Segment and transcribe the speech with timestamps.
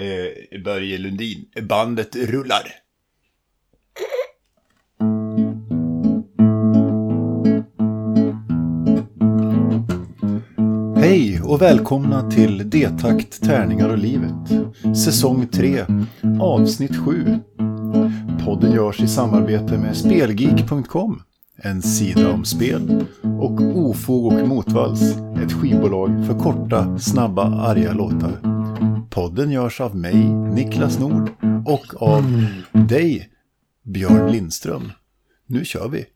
[0.00, 1.44] Eh, Börje Lundin.
[1.68, 2.62] Bandet rullar.
[10.96, 14.66] Hej och välkomna till D-takt, tärningar och livet.
[15.04, 15.84] Säsong 3,
[16.40, 17.38] avsnitt 7.
[18.44, 21.22] Podden görs i samarbete med Spelgeek.com.
[21.56, 23.04] En sida om spel.
[23.22, 25.16] Och Ofog och Motvalls.
[25.44, 28.59] Ett skivbolag för korta, snabba, arga låtar.
[29.10, 31.30] Podden görs av mig, Niklas Nord.
[31.66, 33.30] Och av dig,
[33.84, 34.92] Björn Lindström.
[35.46, 36.06] Nu kör vi!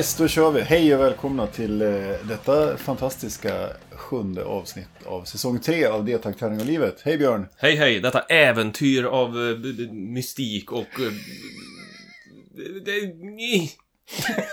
[0.00, 0.60] Yes, då kör vi.
[0.60, 1.88] Hej och välkomna till eh,
[2.28, 7.00] detta fantastiska sjunde avsnitt av säsong tre av D-takt, tärning och livet.
[7.04, 7.46] Hej Björn!
[7.56, 9.58] Hej hej, detta äventyr av eh,
[9.92, 11.00] mystik och...
[11.00, 11.12] eh,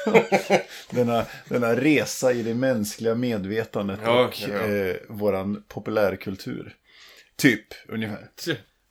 [0.89, 4.67] Denna, denna resa i det mänskliga medvetandet Ja, och ja.
[4.67, 6.75] Eh, våran populärkultur.
[7.35, 8.29] Typ, ungefär.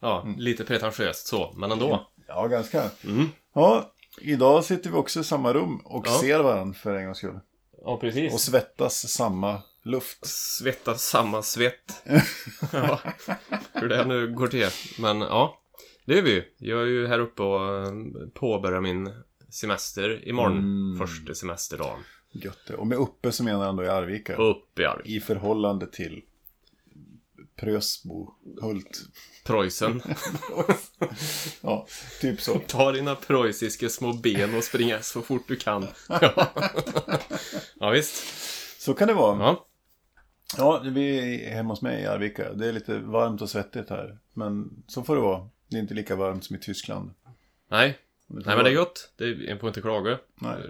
[0.01, 2.07] Ja, lite pretentiöst så, men ändå.
[2.29, 2.91] Ja, ganska.
[3.05, 3.29] Mm.
[3.55, 6.19] Ja, idag sitter vi också i samma rum och Ja.
[6.21, 7.41] ser varandra för en gångs skull.
[7.83, 8.41] Ja, Och precis.
[8.41, 10.27] svettas samma luft.
[10.27, 12.03] Svettas samma svett.
[12.73, 13.01] ja,
[13.73, 14.67] hur det nu går till.
[14.99, 15.61] Men ja,
[16.07, 16.45] det är vi ju.
[16.59, 17.93] Jag är ju här uppe och eh,
[18.35, 19.13] påbörjar min
[19.51, 20.59] semester imorgon.
[20.59, 21.07] Mm.
[21.07, 21.99] Första semesterdagen.
[22.33, 22.75] Gött det.
[22.75, 24.37] Och med uppe så menar han då i Arvika.
[24.37, 25.07] Upp i Arvik.
[25.07, 26.23] I förhållande till
[27.57, 29.01] Prösbo, Hult.
[29.45, 30.03] Preussen.
[31.61, 31.87] Ja,
[32.21, 32.61] typ så.
[32.67, 35.87] Ta dina preussiska små ben och springa så fort du kan.
[36.09, 36.53] Ja,
[37.75, 38.25] ja visst.
[38.83, 39.39] Så kan det vara.
[39.39, 39.67] Ja.
[40.57, 42.53] Ja, vi är hemma hos mig i Arvika.
[42.53, 44.19] Det är lite varmt och svettigt här.
[44.33, 45.49] Men så får det vara.
[45.69, 47.11] Det är inte lika varmt som i Tyskland.
[47.71, 49.13] Nej, nej men det är gott.
[49.17, 50.19] Det är, jag får inte klaga.
[50.35, 50.63] Nej.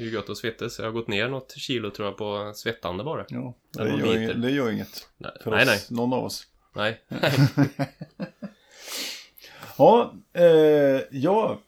[0.00, 0.78] Det är ju gött att svettas.
[0.78, 3.24] Jag har gått ner något kilo tror jag på svettande bara.
[3.28, 5.08] Ja, det gör, inget, det gör inget.
[5.18, 5.98] Nej, För nej, oss, nej.
[5.98, 6.46] någon av oss.
[6.74, 7.00] nej.
[9.78, 11.60] Ja, eh, ja.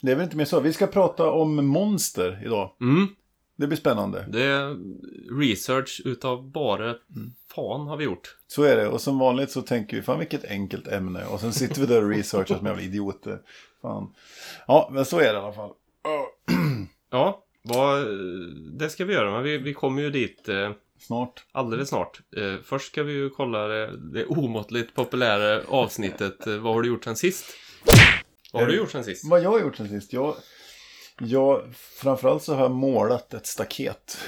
[0.00, 0.60] Det är väl inte mer så.
[0.60, 2.70] Vi ska prata om monster idag.
[2.80, 3.08] Mm,
[3.56, 4.26] Det blir spännande.
[4.28, 4.76] det är
[5.40, 6.94] research utav bara
[7.54, 8.36] fan har vi gjort.
[8.46, 8.88] Så är det.
[8.88, 11.24] Och som vanligt så tänker vi, fan vilket enkelt ämne.
[11.24, 13.38] Och sen sitter vi där och researchar som jävla idioter.
[13.82, 14.14] Fan.
[14.66, 15.70] Ja, men så är det i alla fall.
[17.12, 18.06] Ja, vad,
[18.78, 19.30] det ska vi göra.
[19.30, 21.44] Men vi, vi kommer ju dit eh, Snart.
[21.52, 22.20] alldeles snart.
[22.36, 26.46] Eh, först ska vi ju kolla det, det omåttligt populära avsnittet.
[26.46, 27.44] Eh, vad har du gjort sen sist?
[28.52, 29.30] Vad har du gjort sen sist?
[29.30, 30.12] Vad jag har gjort sen sist?
[30.12, 30.34] Jag,
[31.18, 34.18] jag, framförallt så har jag målat ett staket.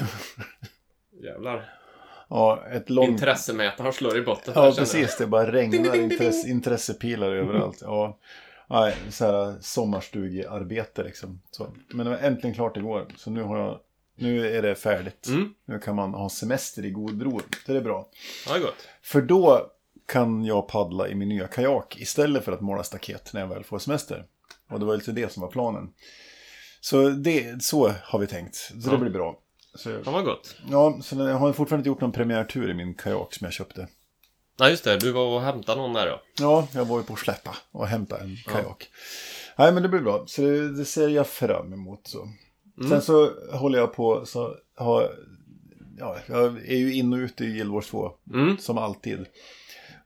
[1.24, 1.74] Jävlar.
[2.28, 3.08] Ja, ett långt...
[3.08, 4.52] Intressemätaren slår i botten.
[4.56, 4.76] Ja, känner jag.
[4.76, 5.16] precis.
[5.18, 7.78] Det bara regnar intresse, intressepilar överallt.
[7.80, 8.18] Ja.
[8.70, 11.40] Nej, så här sommarstugearbete liksom.
[11.50, 11.74] Så.
[11.88, 13.06] Men det var äntligen klart igår.
[13.16, 13.80] Så nu har jag...
[14.16, 15.26] Nu är det färdigt.
[15.28, 15.54] Mm.
[15.64, 17.40] Nu kan man ha semester i god ro.
[17.66, 18.08] Det är bra.
[18.48, 18.88] Ja, gott.
[19.02, 19.70] För då
[20.06, 23.64] kan jag paddla i min nya kajak istället för att måla staket när jag väl
[23.64, 24.24] får semester.
[24.70, 25.90] Och det var lite det som var planen.
[26.80, 28.54] Så, det, så har vi tänkt.
[28.56, 28.90] Så Ja.
[28.90, 29.38] det blir bra.
[29.74, 30.56] Så, Ja, vad gott.
[30.70, 33.88] ja, så jag har fortfarande inte gjort någon premiärtur i min kajak som jag köpte.
[34.56, 34.98] Nej, just det.
[34.98, 36.20] Du var och hämtade någon där då.
[36.40, 38.88] Ja, jag var ju på att släppa och hämta en kajak.
[39.56, 40.24] Nej, men det blir bra.
[40.26, 42.06] Så det, det ser jag fram emot.
[42.06, 42.28] Så.
[42.88, 45.10] Sen så håller jag på så har,
[45.98, 48.12] ja, jag är ju in och ute i Guild Wars 2.
[48.32, 48.58] Mm.
[48.58, 49.26] Som alltid.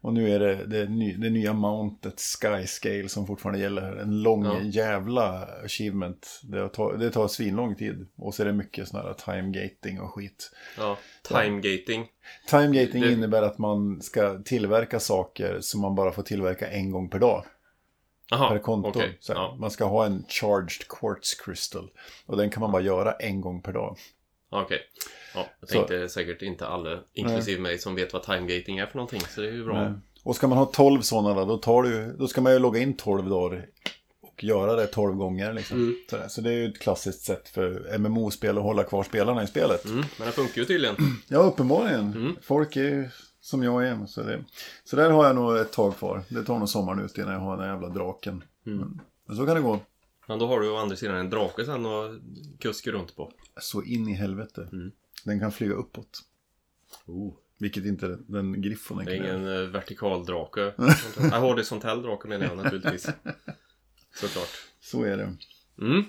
[0.00, 3.97] Och nu är det det, ny, det nya mountet Sky Scale som fortfarande gäller.
[3.97, 4.60] En lång Ja.
[4.60, 6.41] jävla achievement.
[6.42, 8.06] Det tar, det tar svinlång tid.
[8.16, 10.50] Och så är det mycket sån här time gating och skit.
[10.78, 10.98] Ja.
[11.28, 12.06] Timegating.
[12.48, 16.91] Time gating Det- innebär att man ska tillverka saker som man bara får tillverka en
[16.91, 17.44] gång per dag.
[18.30, 18.98] Jaha, per konto.
[19.00, 21.91] här, Ja, Man ska ha en charged quartz crystal.
[22.26, 23.97] Och den kan man bara göra en gång per dag.
[24.50, 24.81] Okej.
[25.34, 28.97] Ja, jag Så- tänkte säkert inte alla, inklusive mig, som vet vad timegating är för
[28.97, 29.21] någonting.
[29.21, 29.83] Så det är ju bra.
[29.89, 29.92] Nej.
[30.24, 32.97] Och ska man ha 12 sådana då, tar du, då ska man ju logga in
[32.97, 33.66] 12 dagar
[34.22, 35.53] och göra det 12 gånger.
[35.53, 35.77] Liksom.
[35.77, 35.97] Mm.
[36.10, 36.28] Så, där.
[36.28, 39.84] så det är ju ett klassiskt sätt för MMO-spel att hålla kvar spelarna i spelet.
[39.84, 40.97] Mm, men det funkar ju tydligen.
[41.28, 42.12] Ja, uppenbarligen.
[42.12, 42.36] Mm.
[42.42, 43.09] Folk är ju
[43.41, 44.06] som jag är.
[44.06, 44.45] Så, det,
[44.84, 46.22] så där har jag nog ett tag kvar.
[46.28, 48.45] Det tar nog sommaren ut innan jag har den här jävla draken.
[48.66, 48.78] Mm.
[48.78, 49.80] Men, men så kan det gå.
[50.27, 52.10] Men då har du å andra sidan en drake sen och
[52.60, 53.33] kuska runt på.
[53.60, 54.69] Så in i helvete.
[54.72, 54.93] Mm.
[55.25, 56.21] Den kan flyga uppåt.
[57.07, 57.34] Oh.
[57.59, 59.37] Vilket inte den griffonen Det är kan göra.
[59.39, 60.72] ingen uh, vertikal drake.
[61.19, 63.03] Nej, horisontell drake menar jag naturligtvis.
[64.15, 64.49] Såklart.
[64.81, 65.37] Så är det.
[65.81, 66.05] Mm.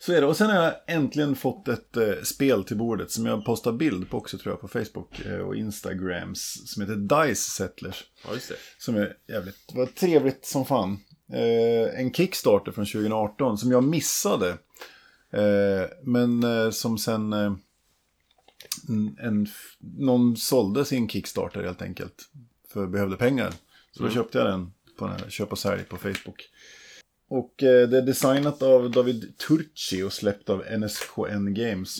[0.00, 0.26] Så är det.
[0.26, 4.10] Och sen har jag äntligen fått ett eh, spel till bordet som jag postar bild
[4.10, 6.62] på också tror jag på Facebook eh, och Instagrams.
[6.66, 6.96] Som heter
[7.26, 8.04] Dice Settlers.
[8.26, 8.56] Ja, just det.
[8.78, 10.98] Som är jävligt, var trevligt som fan.
[11.32, 14.58] Eh, en Kickstarter från 2018 som jag missade.
[15.34, 17.52] Eh, men eh, som sen eh,
[19.18, 19.46] en,
[19.80, 22.28] någon sålde sin Kickstarter helt enkelt.
[22.72, 23.50] För behövde pengar.
[23.92, 24.14] Så då Mm.
[24.14, 26.48] köpte jag den på den här köp och sälj på Facebook.
[27.28, 31.98] Och eh, det är designat av David Turci och släppt av NSKN Games.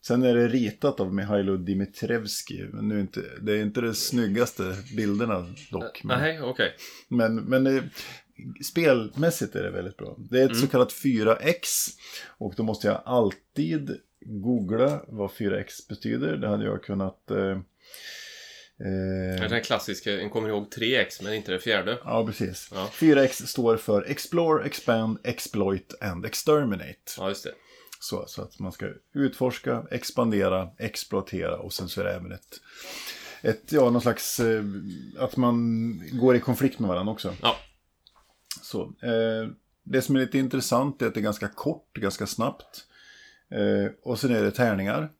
[0.00, 2.64] Sen är det ritat av Mihailo Dimitrevski.
[2.72, 6.04] Men nu är inte, det är inte de snyggaste bilderna dock.
[6.04, 6.72] Men, Nej, okej.
[7.08, 7.90] men, men
[8.64, 10.16] spelmässigt är det väldigt bra.
[10.18, 11.90] Det är ett så kallat 4X.
[12.28, 16.36] Och då måste jag alltid googla vad 4X betyder.
[16.36, 17.30] Det hade jag kunnat...
[17.30, 17.58] Eh,
[19.40, 21.98] eh, en klassisk, en kommer ihåg 3X men inte det fjärde.
[22.04, 22.70] ja, precis.
[22.74, 22.90] Ja.
[22.92, 26.98] 4X står för Explore, Expand, Exploit and Exterminate.
[27.18, 27.52] Ja, just det.
[28.00, 32.60] Så, så att man ska utforska, expandera, exploatera och sen så är det även ett,
[33.42, 34.64] ett ja, någon slags, eh,
[35.18, 37.34] att man går i konflikt med varandra också.
[37.42, 37.56] Ja.
[38.64, 39.48] Så, eh,
[39.82, 42.84] det som är lite intressant är att det är ganska kort, ganska snabbt.
[43.50, 45.10] Eh, och sen är det tärningar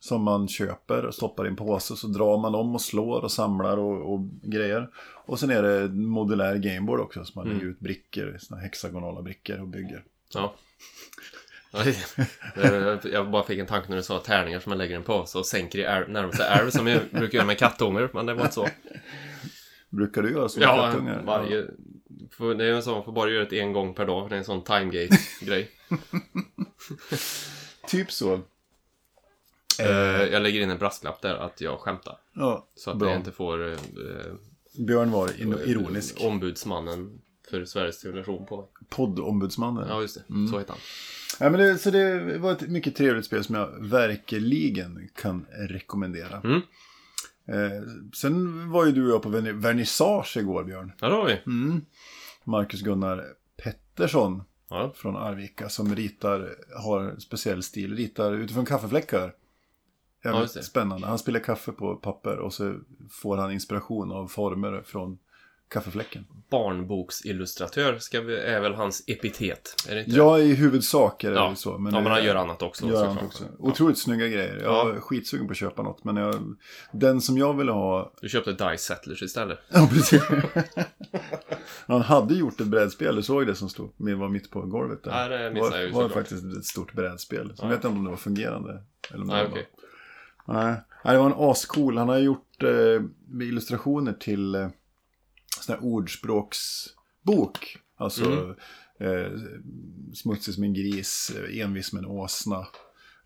[0.00, 1.96] som man köper och stoppar i en påse.
[1.96, 4.90] Så drar man dem och slår och samlar och, och grejer.
[5.26, 7.24] Och sen är det modulär gameboard också.
[7.24, 7.58] Så man Mm.
[7.58, 10.04] lägger ut brickor, såna hexagonala brickor och bygger.
[10.34, 10.54] Ja.
[11.72, 15.14] Ja, Jag bara fick en tanke när du sa tärningar som man lägger en på
[15.34, 15.82] och sänker i
[16.12, 18.68] närmaste älv som jag brukar göra med kattungar, men det var inte så.
[19.90, 21.22] Brukar du göra så med Ja, kattungar?
[21.26, 21.64] varje...
[22.38, 24.34] För det är en sån, man får bara göra det en gång per dag, det
[24.34, 25.70] är en sån timegate-grej.
[27.88, 28.34] Typ så.
[29.80, 29.88] Eh,
[30.32, 32.16] Jag lägger in en brasklapp där att jag skämtar.
[32.32, 33.08] Ja, Så att bra.
[33.10, 33.78] jag inte får eh,
[34.86, 36.16] Björn var in- ironisk.
[36.20, 37.20] ombudsmannen
[37.50, 38.66] för Sveriges Television på mig.
[38.88, 39.88] Poddombudsmannen.
[39.88, 40.22] Ja, just det.
[40.34, 40.48] Mm.
[40.52, 40.80] Så heter han.
[41.40, 46.40] Ja, men det, så det var ett mycket trevligt spel som jag verkligen kan rekommendera.
[46.44, 46.60] Mm.
[47.48, 47.82] Eh,
[48.14, 50.92] sen var ju du och jag på verni- vernissage igår, Björn.
[51.00, 51.40] Ja, det har vi.
[51.46, 51.84] Mm.
[52.48, 53.24] Marcus Gunnar
[53.62, 54.92] Pettersson Ja.
[54.94, 59.34] från Arvika som ritar, har en speciell stil, ritar utifrån kaffefläckar.
[60.22, 61.06] Ja, Jävligt spännande.
[61.06, 62.78] Han spelar kaffe på papper och så
[63.10, 65.18] får han inspiration av former från
[65.68, 66.24] kaffefläcken.
[66.50, 69.74] Barnboksillustratör ska vi, är väl hans epitet.
[69.88, 70.16] Är det inte?
[70.16, 71.54] Ja, i huvudsak är det Ja.
[71.54, 71.70] så.
[71.70, 72.86] ja, Men men det- han gör annat också.
[72.88, 73.44] Gör han också.
[73.58, 74.60] Otroligt snygga grejer.
[74.62, 76.04] Jag är skitsugen på att köpa något.
[76.04, 76.34] Men jag,
[76.92, 78.12] den som jag ville ha...
[78.20, 79.58] Du köpte Dice Settlers istället.
[79.68, 80.22] Ja, precis.
[81.86, 83.16] Han hade gjort ett brädspel.
[83.16, 83.92] Du såg det som stod.
[83.96, 85.10] Men var mitt på golvet där.
[85.28, 86.22] Nej, det missade var, jag ju var såklart.
[86.22, 87.46] faktiskt ett stort brädspel.
[87.56, 87.64] Så Ja.
[87.64, 88.82] jag vet inte om det var fungerande.
[89.14, 89.68] Eller Nej, det okej.
[90.46, 90.54] var...
[90.54, 90.74] Nej.
[91.04, 91.98] Nej, det var en ascool.
[91.98, 93.02] Han har gjort eh,
[93.42, 94.68] illustrationer till eh,
[95.68, 97.76] sån här ordspråksbok.
[97.96, 98.54] Alltså Mm.
[99.00, 99.32] eh,
[100.14, 102.58] smutsig som en gris, eh, envis som en åsna,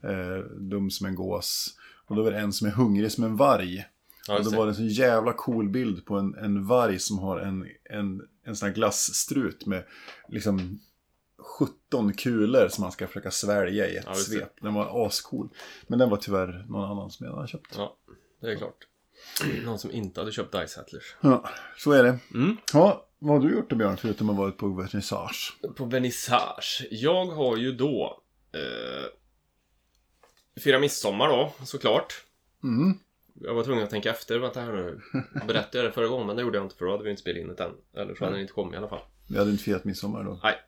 [0.02, 1.76] eh, dum som en gås.
[2.06, 3.84] Och då var det en som är hungrig som en varg.
[4.28, 7.18] Ja, och då var det en så jävla cool bild på en, en varg som
[7.18, 9.84] har en, en, en sån här glasstrut med
[10.28, 10.80] liksom
[11.58, 14.52] 17 kulor som man ska försöka svälja i ett Ja, svep.
[14.60, 15.48] Den var ascool.
[15.86, 17.74] Men den var tyvärr någon annan som jag hade köpt.
[17.76, 17.96] Ja,
[18.40, 18.86] det är klart.
[19.64, 21.16] Någon som inte hade köpt Dice Settlers.
[21.20, 21.48] Ja,
[21.78, 22.18] så är det.
[22.34, 22.56] Mm.
[22.72, 25.56] Ja, vad har du gjort då Björn, förutom att ha varit på vernissage?
[25.76, 26.86] På vernissage.
[26.90, 28.22] Jag har ju då...
[28.52, 29.08] Eh,
[30.62, 32.24] fira midsommar då, såklart.
[32.64, 32.98] Mm.
[33.34, 34.38] Jag var tvungen att tänka efter.
[34.38, 35.00] Vänta här nu.
[35.46, 36.26] Berättade jag det förra gången?
[36.26, 37.72] Men det gjorde jag inte för då hade vi inte spelat in det än.
[37.96, 39.02] Eller så hade det inte kommit i alla fall.
[39.28, 40.40] Vi hade inte firat midsommar då.
[40.42, 40.58] Nej.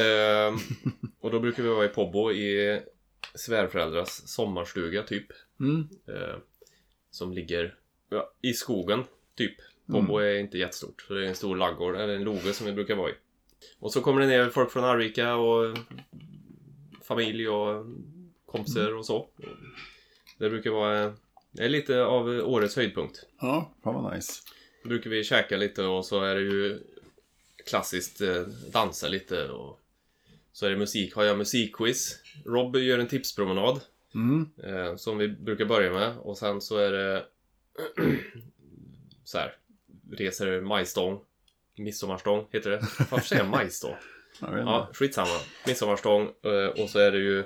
[0.00, 0.56] Ehm,
[1.20, 2.80] och då brukar vi vara i Pobbo i
[3.34, 5.26] svärföräldrars sommarstuga typ.
[5.60, 5.88] Mm.
[6.08, 6.36] Eh,
[7.10, 7.74] som ligger
[8.08, 9.56] ja, i skogen, typ.
[9.86, 11.02] Pobbo är inte jättestort.
[11.02, 13.14] Så det är en stor laggård, eller en loge som vi brukar vara i.
[13.78, 15.78] Och så kommer det ner folk från Arvika och
[17.02, 17.86] familj och
[18.46, 19.28] kompisar och så.
[20.38, 21.14] Det brukar vara
[21.56, 23.26] det är lite av årets höjdpunkt.
[23.40, 24.32] Ja, fan vad nice.
[24.82, 26.78] Då brukar vi käka lite och så är det ju
[27.66, 28.42] klassiskt eh,
[28.72, 29.80] dansa lite och
[30.52, 31.14] så är det musik.
[31.14, 32.18] Har jag musikquiz.
[32.44, 33.80] Rob gör en tipspromenad.
[34.14, 34.48] Mm.
[34.64, 37.24] Eh, som vi brukar börja med och sen så är det
[39.24, 39.56] så här
[40.12, 41.20] reser majstång
[41.76, 42.80] midsommarstång heter det.
[43.10, 43.94] Varför säger jag majstång?
[44.40, 45.38] Ja, skitsamma.
[45.66, 47.44] Midsommarstång eh, och så är det ju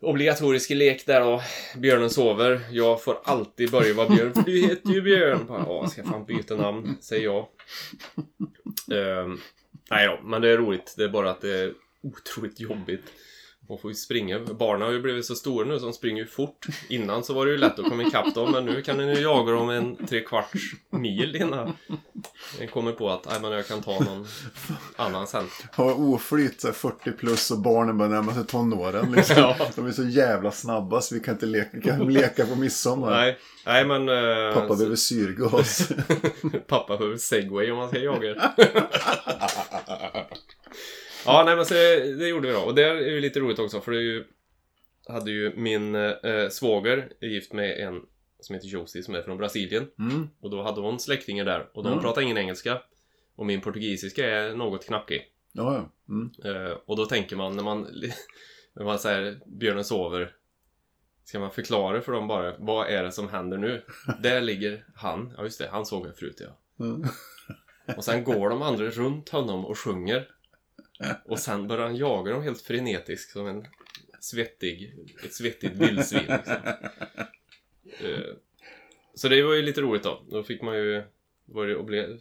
[0.00, 1.42] obligatorisk lek där då.
[1.76, 2.60] Björnen sover.
[2.70, 5.46] Jag får alltid börja vara Björn för du heter ju Björn.
[5.48, 7.48] Ja, ska fan byta namn, säger jag.
[8.92, 9.40] Ehm,
[9.90, 10.94] nej då, men det är roligt.
[10.96, 13.04] Det är bara att det är otroligt jobbigt
[13.68, 14.38] Och får ju springa.
[14.38, 16.66] Barnen har ju blivit så stora nu så de springer ju fort.
[16.88, 19.20] Innan så var det ju lätt att komma ikapp dem men nu kan den ju
[19.20, 20.52] jaga dem en tre kvarts
[20.90, 21.72] mil innan
[22.58, 24.26] den kommer på att nej men jag kan ta någon
[24.96, 25.44] annan sen.
[25.76, 29.12] Ha oflyt, så här 40 plus och barnen börjar närma sig tonåren.
[29.12, 29.36] Liksom.
[29.42, 29.56] Ja.
[29.76, 33.10] De är så jävla snabba så vi kan inte leka, kan leka på midsommar.
[33.10, 34.08] Nej, nej men...
[34.08, 35.88] eh, Pappa så- behöver syrgas.
[36.66, 38.52] Pappa behöver segway om man ska jaga.
[41.26, 42.60] ja, nej men så det gjorde vi då.
[42.60, 44.24] Och det är ju lite roligt också för det är ju...
[45.08, 48.02] Hade ju min eh, svåger gift med en
[48.40, 49.90] som heter Josie som är från Brasilien.
[49.98, 50.28] Mm.
[50.40, 52.02] Och då hade hon släktingar där och de Mm.
[52.04, 52.82] pratar ingen engelska.
[53.36, 55.26] Och min portugisiska är något knackig.
[55.52, 56.14] Ja, ja.
[56.14, 56.30] Mm.
[56.44, 57.80] Eh, och då tänker man när man,
[58.74, 60.34] när man säger björnen sover
[61.24, 63.82] Ska man förklara för dem bara, vad är det som händer nu?
[64.22, 66.84] Där ligger han, ja just det, han såg jag förut ja.
[66.84, 67.04] Mm.
[67.96, 70.28] Och sen går de andra runt honom och sjunger.
[71.24, 73.66] Och sen börjar han jaga dem helt frenetiskt som en
[74.20, 76.20] svettig, ett svettigt vildsvin.
[76.28, 76.54] Liksom.
[78.00, 78.34] Eh,
[79.14, 80.22] Så det var ju lite roligt då.
[80.30, 81.02] Då fick man ju
[81.44, 82.18] var det, ble,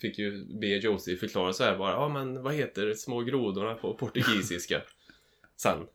[0.00, 1.92] fick ju be Josie förklara så här bara.
[1.92, 4.82] Ja men vad heter små grodorna på portugisiska?
[5.56, 5.86] Sen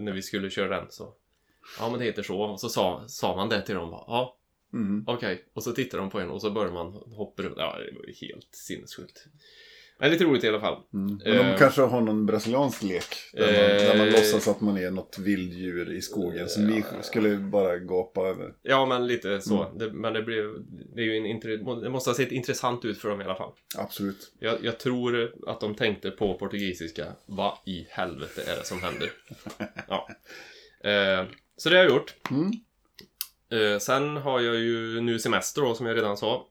[0.00, 1.14] när vi skulle köra den så.
[1.78, 2.40] Ja men det heter så.
[2.40, 3.90] Och så sa, sa man det till dem.
[3.90, 4.34] Ja
[4.72, 5.04] Mm.
[5.06, 7.54] Okej, och så tittar de på en och så börjar man hoppa runt.
[7.56, 9.26] Ja, det var ju helt sinnessjukt.
[10.00, 10.82] Men lite roligt i alla fall.
[10.94, 11.20] Mm.
[11.24, 11.58] Men de Eh.
[11.58, 13.04] kanske har någon brasiliansk lek.
[13.32, 13.52] Där man,
[13.86, 14.12] där man Eh.
[14.12, 16.48] låtsas att man är något vilddjur i skogen.
[16.48, 18.54] Som vi skulle bara gapa över.
[18.62, 19.64] Ja, men lite så.
[19.64, 19.78] Mm.
[19.78, 20.44] Det, men det, blev,
[20.94, 21.40] det är ju en
[21.82, 23.52] det måste ha sett intressant ut för dem i alla fall.
[23.78, 24.32] Absolut.
[24.38, 27.06] Jag, jag tror att de tänkte på portugisiska.
[27.26, 29.10] Vad i helvete är det som händer?
[29.88, 30.08] Ja.
[30.90, 31.24] Eh,
[31.56, 32.14] så det har jag gjort.
[32.30, 32.50] Mm.
[33.80, 36.48] Sen har jag ju nu semester då, som jag redan sa.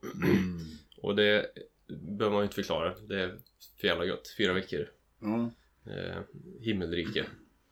[1.02, 1.46] Och det
[1.88, 2.94] behöver man ju inte förklara.
[3.08, 3.38] Det är
[3.80, 4.34] för jävla gött.
[4.38, 4.88] Fyra veckor.
[5.20, 5.50] Ja.
[5.92, 6.18] Eh,
[6.60, 7.24] himmelrike.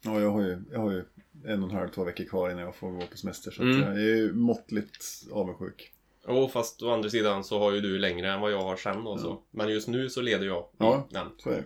[0.02, 1.04] Ja, jag har, ju, jag har ju
[1.44, 3.50] en och en halv, två veckor kvar innan jag får gå på semester.
[3.50, 3.80] Så Mm.
[3.80, 5.92] jag är ju måttligt avundsjuk.
[6.24, 9.06] Och fast å andra sidan så har ju du längre än vad jag har sen
[9.06, 9.42] och så.
[9.50, 11.08] Men just nu så leder jag Ja.
[11.10, 11.26] den.
[11.38, 11.62] Så är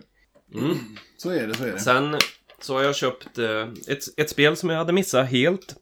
[0.51, 0.57] det.
[0.59, 0.75] Mm.
[1.17, 1.79] Så är det, så är det.
[1.79, 2.17] Sen
[2.61, 5.75] så har jag köpt eh, ett, ett spel som jag hade missat helt.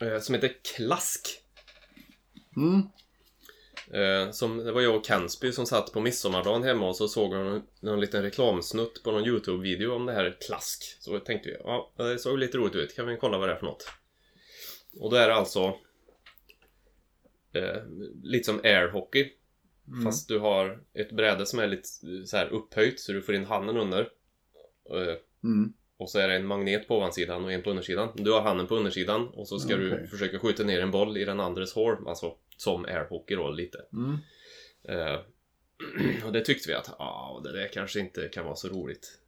[0.00, 1.28] Eh, som heter Klask.
[2.56, 2.82] Mm.
[3.92, 7.34] Eh, som, det var jag och Kensby som satt på midsommardagen hemma och så såg
[7.34, 10.96] jag någon, någon liten reklamsnutt på någon YouTube-video om det här Klask.
[11.00, 13.58] Så tänkte vi, ja det såg lite roligt ut, kan vi kolla vad det är
[13.58, 13.88] för något?
[15.00, 15.74] Och då är det alltså
[17.52, 17.82] eh,
[18.22, 19.32] lite som airhockey.
[19.88, 20.04] Mm.
[20.04, 21.88] Fast du har ett bräde som är lite
[22.26, 24.00] så här upphöjt så du får in handen under.
[24.90, 25.72] Eh, Mm.
[25.96, 28.08] och så är det en magnet på ovansidan och en på undersidan.
[28.14, 29.88] Du har handen på undersidan och så ska Okej.
[29.88, 32.08] du försöka skjuta ner en boll i den andres hår.
[32.08, 33.78] Alltså som airhockey då lite.
[33.92, 34.18] Mm.
[34.88, 35.20] Eh,
[36.26, 39.20] och det tyckte vi att ah, det där kanske inte kan vara så roligt.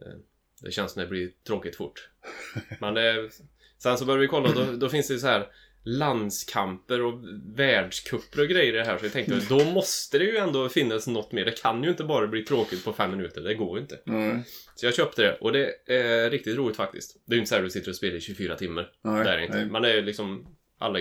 [0.00, 0.18] Eh,
[0.60, 2.08] det känns som det blir tråkigt fort.
[2.80, 3.30] Men det,
[3.78, 5.52] sen så började vi kolla då, då finns det så här
[5.82, 7.20] landskamper och
[7.56, 8.98] världscuper och grejer i det här.
[8.98, 11.44] Så jag tänkte då måste det ju ändå finnas något mer.
[11.44, 13.40] Det kan ju inte bara bli tråkigt på fem minuter.
[13.40, 14.00] Det går ju inte.
[14.04, 14.44] Nej.
[14.74, 17.16] Så jag köpte det och det är riktigt roligt faktiskt.
[17.24, 18.92] Det är ju inte så här du sitter och spelar i 24 timmar.
[19.02, 19.24] Nej.
[19.24, 19.56] Det är inte.
[19.56, 19.66] Nej.
[19.66, 20.98] Men det är liksom alla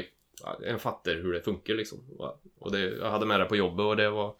[0.65, 2.00] en fattar hur det funkar liksom.
[2.60, 4.36] Och det, jag hade med det på jobbet och det var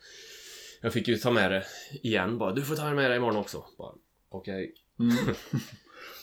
[0.82, 1.66] Jag fick ju ta med det
[2.04, 2.54] igen bara.
[2.54, 3.66] Du får ta med det imorgon också.
[3.78, 3.94] Bara,
[4.30, 4.74] Okej.
[5.00, 5.16] Mm.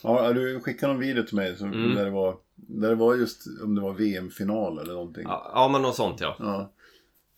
[0.03, 1.95] ja, du skickade någon video till mig som, Mm.
[1.95, 5.23] där, det var, där det var just om det var VM-final eller någonting.
[5.23, 6.35] Ja, ja men något sånt ja.
[6.39, 6.73] Ja.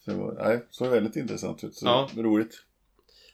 [0.06, 1.76] Så det var, nej, såg väldigt intressant ut.
[1.76, 2.10] Så Ja.
[2.16, 2.64] roligt.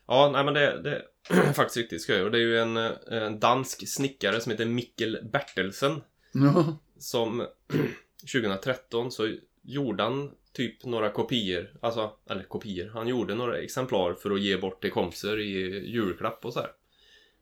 [0.08, 2.22] Ja, nej men det, det är faktiskt riktigt skoj.
[2.22, 6.02] Och det är ju en, en dansk snickare som heter Mikkel Bertelsen.
[6.34, 6.78] Ja.
[7.00, 7.48] Som
[8.32, 14.32] 2013 så gjorde han typ några kopior, alltså, eller kopior, han gjorde några exemplar för
[14.32, 15.52] att ge bort till kompisar i
[15.90, 16.70] julklapp och så här.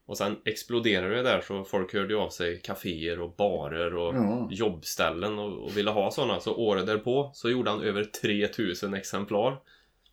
[0.06, 4.48] Och sen exploderade det där så folk hörde av sig kaféer och barer och Ja.
[4.52, 6.40] jobbställen och, och ville ha sådana.
[6.40, 9.58] Så året därpå så gjorde han över 3000 exemplar.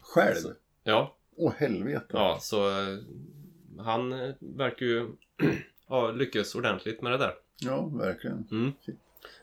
[0.00, 0.34] Själv?
[0.34, 0.52] Så-
[0.84, 2.06] Ja, Åh helvete.
[2.08, 2.98] ja så eh,
[3.78, 5.08] han eh, verkar ju
[5.88, 7.34] ja, lyckas ordentligt med det där.
[7.60, 8.48] Ja, verkligen.
[8.50, 8.72] Mm.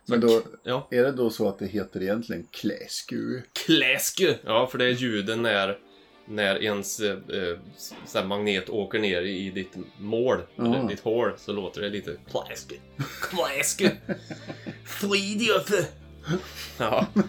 [0.08, 0.88] Men då, Ja.
[0.92, 3.42] är det då så att det heter egentligen kläsku?
[3.66, 4.34] Kläsku!
[4.46, 5.78] Ja, för det är ljuden när,
[6.26, 7.58] när ens eh, eh,
[8.06, 12.16] så här magnet åker ner i ditt mål, eller ditt hål, så låter det lite
[12.32, 12.76] kläsku.
[13.22, 13.90] Kläsku!
[14.86, 15.72] Fridiof!
[16.78, 17.06] Ja.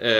[0.00, 0.10] eh,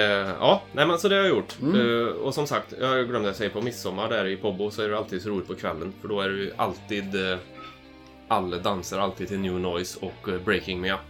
[0.41, 1.57] ja, nej men så det har jag gjort.
[1.63, 2.01] Mm.
[2.01, 4.99] Eh, och som sagt, jag glömde säga på midsommar där i Pobbo så är det
[4.99, 5.93] alltid så roligt på kvällen.
[6.01, 7.31] För då är det ju alltid...
[7.31, 7.39] Eh,
[8.29, 11.01] alla dansar alltid till New Noise och eh, Breaking Me Up.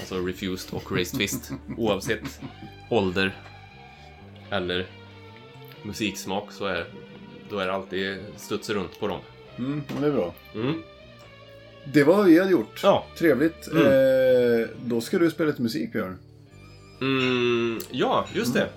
[0.00, 1.50] Alltså Refused och Raised Fist.
[1.76, 2.40] Oavsett
[2.90, 3.36] ålder
[4.50, 4.86] eller
[5.82, 6.86] musiksmak så är,
[7.50, 9.20] då är det alltid studsar runt på dem.
[9.58, 10.34] Mm, det är bra.
[10.54, 10.82] Mm.
[11.84, 12.80] Det var vad vi hade gjort.
[12.82, 13.06] Ja.
[13.18, 13.66] Trevligt.
[13.66, 13.86] Mm.
[13.86, 16.18] Eh, då ska du spela lite musik, Björn.
[17.00, 18.68] Mm, ja, just det.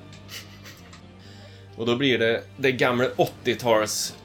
[1.76, 4.16] Och då blir det det gamla 80-tals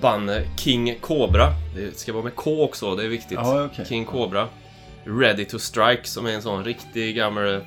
[0.00, 1.52] bandet King Cobra.
[1.76, 3.38] Det ska vara med K också, det är viktigt.
[3.42, 3.84] Ja, okej.
[3.84, 4.48] King Cobra.
[5.04, 7.60] Ready to Strike som är en sån riktig gammal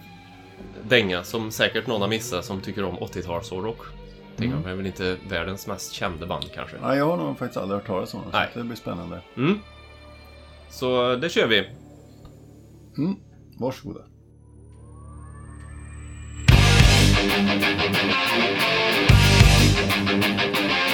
[0.87, 3.79] dänga som säkert någon har missat som tycker om 80-tals hårdrock.
[4.37, 4.57] Tänker Mm.
[4.57, 6.77] jag, Det är väl inte världens mest kända band kanske.
[6.81, 8.47] Ja, jag har nog faktiskt aldrig hört talas om det, så Nej.
[8.53, 9.21] det blir spännande.
[9.37, 9.59] Mm.
[10.69, 11.57] Så det kör vi.
[12.97, 13.15] Mm.
[13.59, 14.01] Varsågoda.
[20.19, 20.86] Up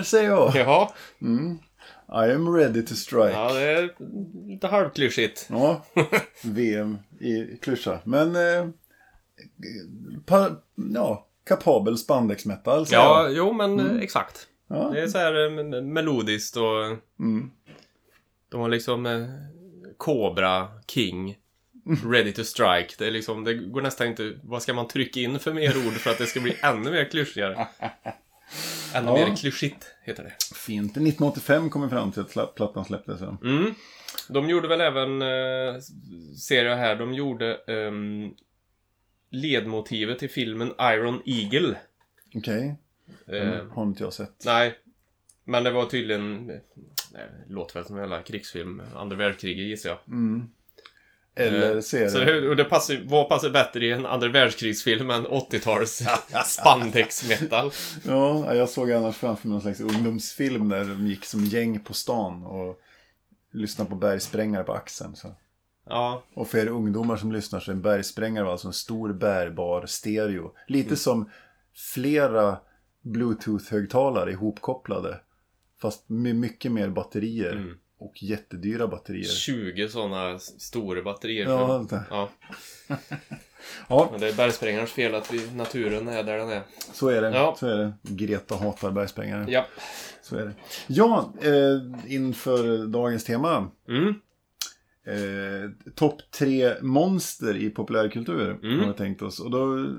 [0.00, 0.56] jävlar, säger jag.
[0.56, 0.90] Jaha.
[2.28, 3.32] I am ready to strike.
[3.32, 3.94] Ja, det är
[4.48, 5.46] lite halvklyschigt.
[5.50, 5.84] Ja,
[6.42, 7.98] VM i klyscha.
[8.04, 8.68] Men, eh,
[10.26, 10.50] pa,
[10.94, 13.32] ja, kapabel spandexmetal säger Ja, jag.
[13.32, 14.46] jo men eh, exakt.
[14.68, 14.90] Ja.
[14.94, 16.84] Det är så här eh, melodiskt och...
[17.20, 17.50] Mm.
[18.48, 19.26] De har liksom eh,
[19.96, 21.36] Cobra, King,
[22.12, 22.94] Ready to Strike.
[22.98, 24.32] Det är liksom, det går nästan inte...
[24.42, 27.10] Vad ska man trycka in för mer ord för att det ska bli ännu mer
[27.10, 27.66] klyschigare?
[28.94, 30.32] Ännu mer klyschigt heter det.
[30.54, 30.90] Fint.
[30.90, 33.20] 1985 kom vi fram till att plattan släpptes.
[33.20, 33.38] Ja.
[33.44, 33.74] Mm.
[34.28, 35.80] De gjorde väl även, eh,
[36.48, 38.30] ser jag här, de gjorde ehm,
[39.30, 41.76] ledmotivet till filmen Iron Eagle.
[42.34, 42.76] Okej.
[43.26, 44.42] Eh, Den har inte jag sett.
[44.44, 44.78] Nej.
[45.44, 46.46] Men det var tydligen...
[46.46, 46.62] Nej,
[47.46, 48.82] det låter väl som en jävla krigsfilm.
[48.94, 49.98] Andra världskriget gissar jag.
[51.34, 55.10] Eller Eh, ser Så det, och det passar, vad passar bättre i en andra världskrigsfilm
[55.10, 56.02] än 80-tals
[56.46, 57.70] spandex-metal?
[58.06, 61.94] Ja, jag såg annars framför mig någon slags ungdomsfilm där de gick som gäng på
[61.94, 62.80] stan och
[63.52, 65.16] lyssnade på bergsprängare på axeln.
[65.16, 65.34] Så.
[65.86, 69.12] Ja, Och för er ungdomar som lyssnar så är en bergsprängare var alltså en stor
[69.12, 70.54] bärbar stereo.
[70.66, 71.30] Lite som
[71.94, 72.58] flera
[73.02, 75.20] bluetooth-högtalare ihopkopplade.
[75.80, 77.74] Fast med mycket mer batterier.
[78.00, 79.24] Och jättedyra batterier.
[79.24, 81.44] 20 sådana stora batterier.
[81.44, 82.04] Ja, vänta.
[82.10, 82.28] ja.
[83.88, 86.62] Ja, Men det är bergsprängarens fel att vi, naturen är där den är.
[86.92, 87.28] så är det.
[87.30, 87.54] Ja.
[87.58, 87.92] Så är det.
[88.02, 89.46] Greta hatar bergsprängare.
[89.48, 89.66] Ja.
[90.22, 90.52] Så är det.
[90.86, 93.70] Ja, eh, inför dagens tema.
[93.88, 94.14] Mm.
[95.06, 98.80] Eh, Topp tre monster i populärkultur Mm.
[98.80, 99.40] har vi tänkt oss.
[99.40, 99.94] Och då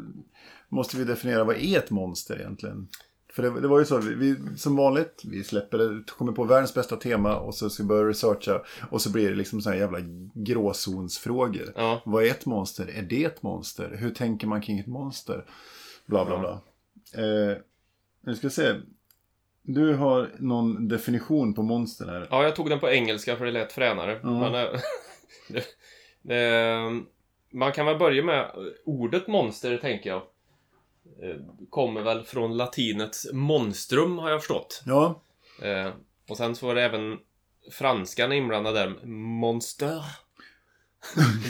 [0.70, 2.88] måste vi definiera vad är ett monster egentligen?
[3.32, 6.44] För det, det var ju så, vi, vi, som vanligt, vi släpper det, kommer på
[6.44, 8.62] världens bästa tema och så ska vi börja researcha.
[8.90, 10.00] Och så blir det liksom sådana jävla
[10.34, 11.74] gråzonsfrågor.
[11.76, 12.02] Ja.
[12.06, 12.90] Vad är ett monster?
[12.98, 13.96] Är det ett monster?
[14.00, 15.46] Hur tänker man kring ett monster?
[16.06, 16.62] Bla bla bla.
[17.24, 17.58] Eh,
[18.22, 18.74] nu ska vi se.
[19.64, 22.28] Du har någon definition på monster här.
[22.30, 24.20] Ja, jag tog den på engelska för det lät fränare.
[24.24, 24.80] Men, eh,
[25.50, 25.66] det,
[26.22, 27.02] det,
[27.52, 28.52] man kan väl börja med
[28.86, 30.22] ordet monster, tänker jag.
[31.22, 31.36] Eh,
[31.70, 34.82] Kommer väl från latinets monstrum, har jag förstått.
[34.86, 35.22] Ja,
[35.62, 35.94] Eh,
[36.30, 37.18] och sen så var det även
[37.72, 39.06] franskan inblandad där.
[39.08, 40.04] Monster.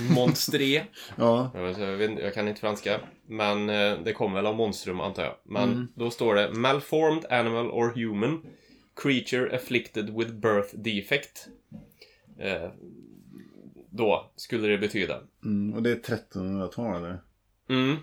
[0.16, 0.84] Monstré.
[1.16, 1.52] ja.
[1.54, 3.00] Jag, jag, kan inte franska.
[3.26, 5.36] Men eh, det kommer väl av monstrum antar jag.
[5.44, 8.46] Men då står det Malformed animal or human
[8.96, 11.48] Creature afflicted with birth defect.
[12.40, 12.72] Eh,
[13.90, 15.22] då skulle det betyda.
[15.46, 17.22] Mm, och det är 1300-tal eller?
[17.70, 17.98] Mm.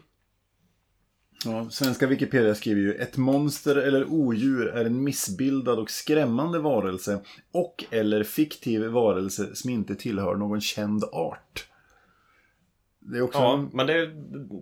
[1.45, 7.21] Ja, svenska Wikipedia skriver ju ett monster eller odjur är en missbildad och skrämmande varelse
[7.53, 11.67] och eller fiktiv varelse som inte tillhör någon känd art.
[13.01, 14.07] Det är också Ja, en- men det,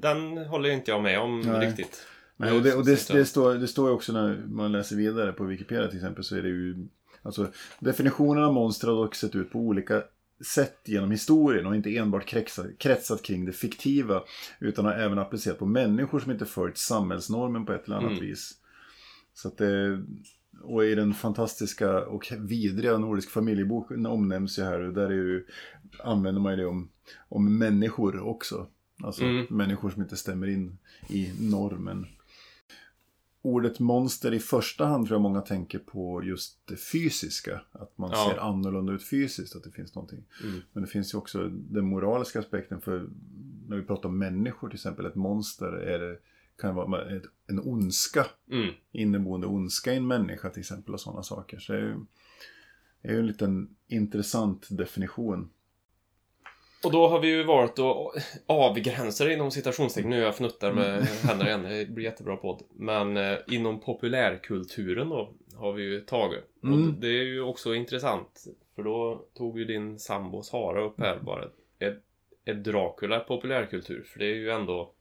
[0.01, 1.67] den håller inte jag med om Nej.
[1.69, 2.07] riktigt.
[2.37, 5.33] Nej, och det, och det, det, står, det står ju också när man läser vidare
[5.33, 6.87] på Wikipedia till exempel så är det ju
[7.23, 7.47] Alltså
[7.79, 10.03] definitionen av monster har dock sett ut på olika
[10.45, 14.23] sätt genom historien och inte enbart kretsat, kretsat kring det fiktiva
[14.61, 18.25] utan har även applicerat på människor som inte följt samhällsnormen på ett eller annat Mm.
[18.25, 18.55] vis.
[19.35, 20.03] Så att det,
[20.63, 25.47] och i den fantastiska och vidriga Nordisk familjeboken omnämns ju här, och där är ju,
[26.05, 26.89] använder man ju det om,
[27.29, 28.67] om människor också.
[29.03, 29.47] Alltså Mm.
[29.51, 32.07] människor som inte stämmer in i normen.
[33.47, 37.61] Ordet monster i första hand tror jag många tänker på just det fysiska.
[37.73, 38.31] Att man Ja.
[38.31, 40.25] ser annorlunda ut fysiskt, att det finns någonting.
[40.45, 40.61] Mm.
[40.73, 43.09] Men det finns ju också den moraliska aspekten för
[43.69, 46.19] när vi pratar om människor till exempel, ett monster är det,
[46.61, 47.11] kan vara
[47.47, 48.75] en ondska, Mm.
[48.93, 51.59] inneboende ondska i en människa till exempel och sådana saker.
[51.59, 51.97] Så det är ju,
[53.03, 55.51] det är ju en liten intressant definition.
[56.87, 57.97] Och då har vi ju valt att
[58.47, 60.11] avgränsa det inom citationstecken.
[60.11, 61.03] Nu är jag fnuttar med Mm.
[61.23, 62.63] händerna igen, det blir jättebra podd.
[62.75, 66.45] Men eh, inom populärkulturen då har vi ju tagit.
[66.63, 66.95] Och Mm.
[67.01, 68.45] det är ju också intressant.
[68.75, 71.45] För då tog ju din sambo Sara upp här bara.
[71.79, 71.99] Är,
[72.45, 74.05] är Dracula populärkultur?
[74.13, 74.93] För det är ju ändå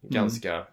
[0.00, 0.66] ganska...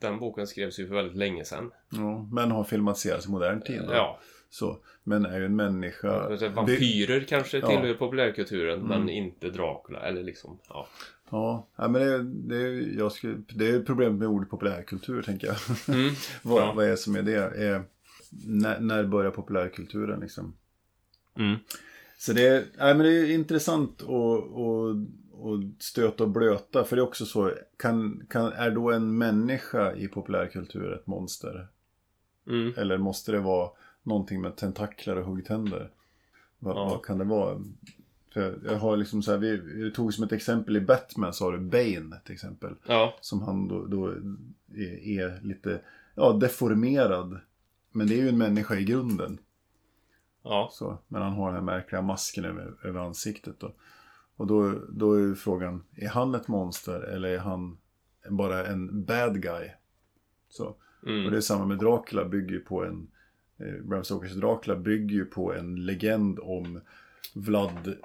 [0.00, 1.70] Den boken skrevs ju för väldigt länge sedan.
[1.90, 3.82] Ja, men har filmatiserats i modern tid.
[3.86, 3.92] då.
[3.94, 4.18] Ja,
[4.50, 6.20] Så, men är ju en människa.
[6.20, 7.66] alltså, vampyrer kanske Ja.
[7.68, 9.08] tillhör populärkulturen, men Mm.
[9.08, 10.00] inte Dracula.
[10.00, 10.86] Eller liksom, ja.
[11.30, 15.46] Ja, ja men det, det, är- jag skulle, det är problemet med ordet populärkultur tänker
[15.46, 15.56] jag.
[15.96, 16.14] Mm.
[16.42, 16.72] vad, Ja.
[16.76, 17.34] vad är det som är det?
[17.64, 17.82] Är,
[18.46, 20.56] när, när börjar populärkulturen liksom?
[21.38, 21.56] Mm.
[22.18, 24.96] Så det är, nej, men det är intressant att, att,
[25.44, 26.84] att stöta och blöta.
[26.84, 31.68] För det är också så, kan, kan, är då en människa i populärkultur ett monster?
[32.48, 32.72] Mm.
[32.76, 33.70] Eller måste det vara
[34.06, 35.90] någonting med tentakler och huggtänder?
[36.58, 36.88] Vad, Ja.
[36.88, 37.62] vad kan det vara?
[38.32, 41.44] För jag har liksom så här, vi, vi tog som ett exempel i Batman så
[41.44, 42.74] har du Bane till exempel.
[42.86, 43.14] Ja.
[43.20, 44.06] Som han då, då
[44.74, 45.80] är, är lite
[46.14, 47.40] ja, deformerad.
[47.92, 49.38] Men det är ju en människa i grunden.
[50.42, 50.68] Ja.
[50.72, 53.60] Så, men han har den här märkliga masken över, över ansiktet.
[53.60, 53.72] Då.
[54.36, 57.78] Och då, då är ju frågan, är han ett monster eller är han
[58.30, 59.70] bara en bad guy?
[60.48, 60.66] Så.
[61.02, 61.30] Och Mm.
[61.30, 63.08] det är samma med Dracula, bygger ju på en...
[63.58, 66.80] Eh, Bram Stokers Dracula bygger ju på en legend om
[67.34, 67.96] Vlad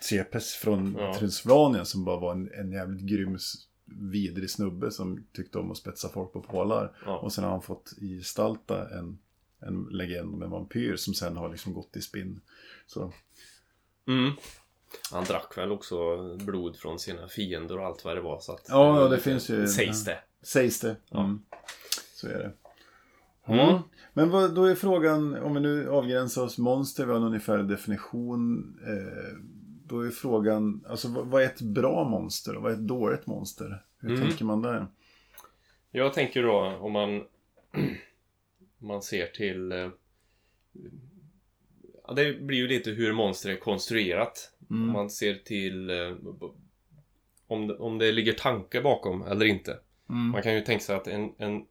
[0.00, 0.54] Cepers.
[0.54, 1.14] Från Ja.
[1.14, 3.38] Transylvanien som bara var en, en jävligt grym
[3.84, 6.96] vidrig snubbe som tyckte om att spetsa folk på pålar.
[7.06, 7.18] Ja.
[7.18, 9.18] Och sen har han fått gestalta en,
[9.60, 12.40] en legend om en vampyr som sen har liksom gått i spinn.
[12.86, 13.12] Så,
[14.08, 14.32] Mm.
[15.12, 15.96] Han drack väl också
[16.36, 18.40] blod från sina fiender och allt vad det var.
[18.40, 20.18] Så att, Ja, ja, det finns ju- Sägs det.
[20.42, 20.96] sägs det.
[21.10, 21.24] Ja.
[21.24, 21.42] Mm.
[22.14, 22.52] Så är det.
[23.46, 23.58] Mm.
[23.58, 23.82] Ja.
[24.12, 27.58] Men vad, då är frågan, om vi nu avgränsar oss monster, vi har en ungefär
[27.58, 28.74] definition.
[28.86, 29.38] Eh,
[29.86, 33.26] då är frågan, alltså vad, vad är ett bra monster och vad är ett dåligt
[33.26, 33.82] monster?
[33.98, 34.22] Hur Mm.
[34.28, 34.86] tänker man där?
[35.90, 37.10] Jag tänker då om man,
[38.80, 39.72] om man ser till...
[39.72, 39.88] eh,
[42.08, 44.52] Ja, det blir ju lite hur monster är konstruerat.
[44.70, 44.82] Mm.
[44.82, 46.16] Om man ser till eh,
[47.46, 49.78] om, om det ligger tankar bakom eller inte.
[50.10, 50.28] Mm.
[50.30, 51.64] Man kan ju tänka sig att en, en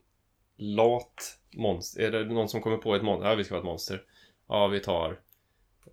[0.56, 3.28] lat monster, är det någon som kommer på ett monster?
[3.28, 4.02] Ja, vi ska vara ett monster.
[4.48, 5.20] Ja, vi tar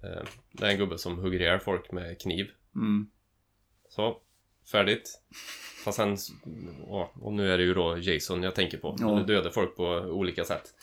[0.04, 2.47] eh, Det är en gubbe som hugger ihjäl folk med kniv.
[2.76, 3.10] Mm.
[3.89, 4.21] Så,
[4.71, 5.21] färdigt.
[5.84, 6.17] Fast sen,
[6.88, 8.95] ja, och nu är det ju då Jason jag tänker på.
[8.99, 9.19] Ja.
[9.19, 9.26] Ja.
[9.26, 10.73] dödar folk på olika sätt.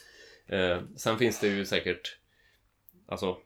[0.47, 2.19] Eh, sen finns det ju säkert,
[3.07, 3.37] alltså,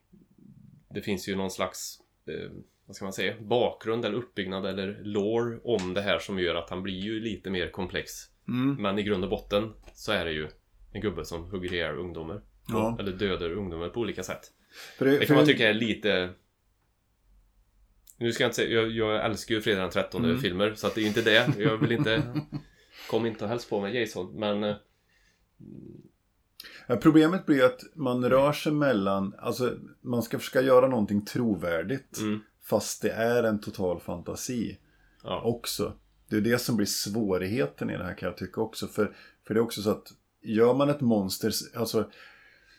[0.89, 2.51] det finns ju någon slags, eh,
[2.87, 6.71] vad ska man säga, bakgrund eller uppbyggnad eller lore om det här som gör att
[6.71, 8.13] han blir ju lite mer komplex.
[8.49, 8.83] Mm.
[8.83, 10.49] Men i grund och botten så är det ju
[10.93, 12.43] en gubbe som hugger ihjäl ungdomar.
[12.69, 12.97] Ja.
[13.01, 14.53] Eller dödar ungdomar på olika sätt.
[14.99, 16.31] För det, Det för kan man tycka är lite...
[18.19, 20.39] Nu ska jag inte säga, jag, jag älskar ju Fredag den 13 Mm.
[20.39, 21.55] filmer så att det är inte det.
[21.59, 22.23] Jag vill inte...
[23.11, 24.65] Kom inte och hälsa på mig Jason, men...
[24.65, 24.77] eh,
[27.01, 32.19] problemet blir att man rör sig mellan, alltså man ska försöka göra någonting trovärdigt.
[32.19, 32.41] Mm.
[32.63, 34.79] Fast det är en total fantasi
[35.23, 35.41] Ja.
[35.45, 35.93] också.
[36.29, 38.87] Det är det som blir svårigheten i det här kan jag tycka också.
[38.87, 42.11] För, för det är också så att gör man ett monster alltså,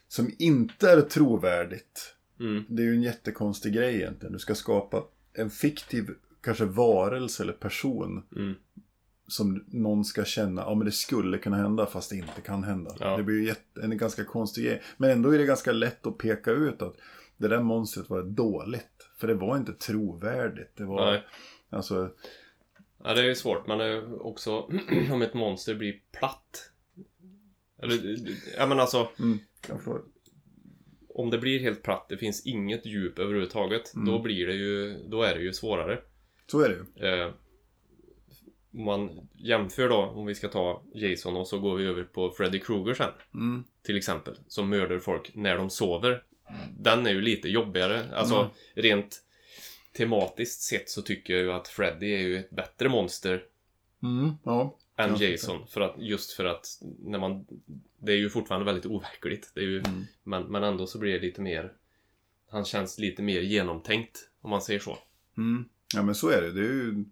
[0.07, 2.15] som inte är trovärdigt.
[2.39, 2.63] Mm.
[2.69, 4.33] Det är ju en jättekonstig grej egentligen.
[4.33, 5.03] Du ska skapa
[5.33, 6.09] en fiktiv
[6.41, 8.23] kanske varelse eller person.
[8.35, 8.55] Mm.
[9.27, 12.95] Som någon ska känna, ja men det skulle kunna hända fast det inte kan hända.
[12.99, 13.17] Ja.
[13.17, 14.81] Det blir ju jätte, en ganska konstig grej.
[14.97, 16.95] Men ändå är det ganska lätt att peka ut att
[17.37, 19.09] det där monstret var dåligt.
[19.17, 20.71] För det var inte trovärdigt.
[20.75, 21.23] Det var, Nej.
[21.69, 22.09] alltså,
[23.05, 24.59] Ja, det är ju svårt, men det är också
[25.11, 26.71] om ett monster blir platt.
[27.81, 28.17] Eller,
[28.57, 29.39] ja men alltså, mm,
[31.09, 33.93] om det blir helt platt, det finns inget djup överhuvudtaget.
[33.95, 34.05] Mm.
[34.05, 35.99] Då blir det ju, då är det ju svårare.
[36.51, 37.09] Så är det ju.
[37.09, 37.31] Eh,
[38.73, 42.31] om man jämför då, om vi ska ta Jason och så går vi över på
[42.31, 43.11] Freddy Krueger sen.
[43.33, 43.63] Mm.
[43.83, 44.37] Till exempel.
[44.47, 46.23] Som mördar folk när de sover.
[46.79, 48.03] Den är ju lite jobbigare.
[48.13, 48.49] Alltså Mm.
[48.73, 49.24] rent
[49.95, 53.43] tematiskt sett så tycker jag ju att Freddy är ju ett bättre monster
[54.03, 54.77] Mm, ja.
[54.97, 55.67] än Ja, Jason.
[55.67, 56.67] För att, just för att
[56.99, 57.45] när man...
[57.99, 59.51] Det är ju fortfarande väldigt overkligt.
[59.53, 60.03] Det är ju, Mm.
[60.23, 61.73] men, men ändå så blir det lite mer...
[62.49, 64.29] Han känns lite mer genomtänkt.
[64.41, 64.97] Om man säger så.
[65.37, 65.65] Mm.
[65.95, 66.51] Ja men så är det.
[66.51, 67.05] det är ju,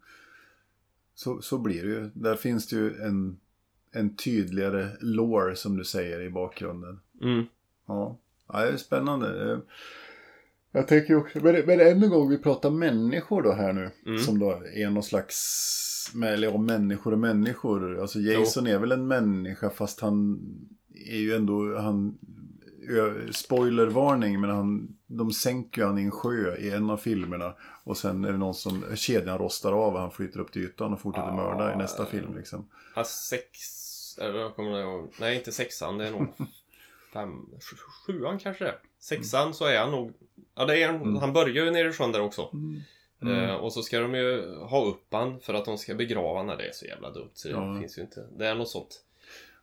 [1.15, 2.10] så, så blir det ju.
[2.13, 3.39] Där finns det ju en,
[3.91, 7.00] en tydligare lore som du säger i bakgrunden.
[7.22, 7.43] Mm.
[7.86, 8.17] Ja,
[8.48, 9.60] ja det är spännande.
[10.75, 13.91] Jag tänker också, men, men ännu en gång vi pratar människor då här nu.
[14.05, 14.17] Mm.
[14.19, 17.99] Som då är någon slags, med- eller om människor och människor.
[18.01, 20.39] Alltså Jason är väl en människa fast han
[21.12, 22.17] är ju ändå, han,
[23.31, 27.53] spoilervarning, men han, de sänker ju han i en sjö i en av filmerna.
[27.83, 30.93] Och sen är det någon som, kedjan rostar av och han flyter upp till ytan
[30.93, 32.69] och fortsätter Ah, mörda i nästa film liksom.
[32.95, 33.49] Ja, sex...
[34.21, 35.13] Eller jag kommer ihåg.
[35.19, 35.97] Nej, inte sexan.
[35.97, 36.27] Det är nog
[37.13, 37.32] fem...
[37.71, 38.78] sju- Sjuan kanske det är.
[38.99, 40.13] Sexan så är han nog...
[40.56, 41.15] Ja, det är en, Mm.
[41.15, 42.49] Han börjar ju nere i sjön där också.
[42.54, 43.43] Mm.
[43.49, 46.47] Eh, och så ska de ju ha upp han för att de ska begrava han.
[46.47, 47.80] Nej, Det är så jävla dumt så det Ja.
[47.80, 48.28] finns ju inte.
[48.38, 49.04] Det är något sånt.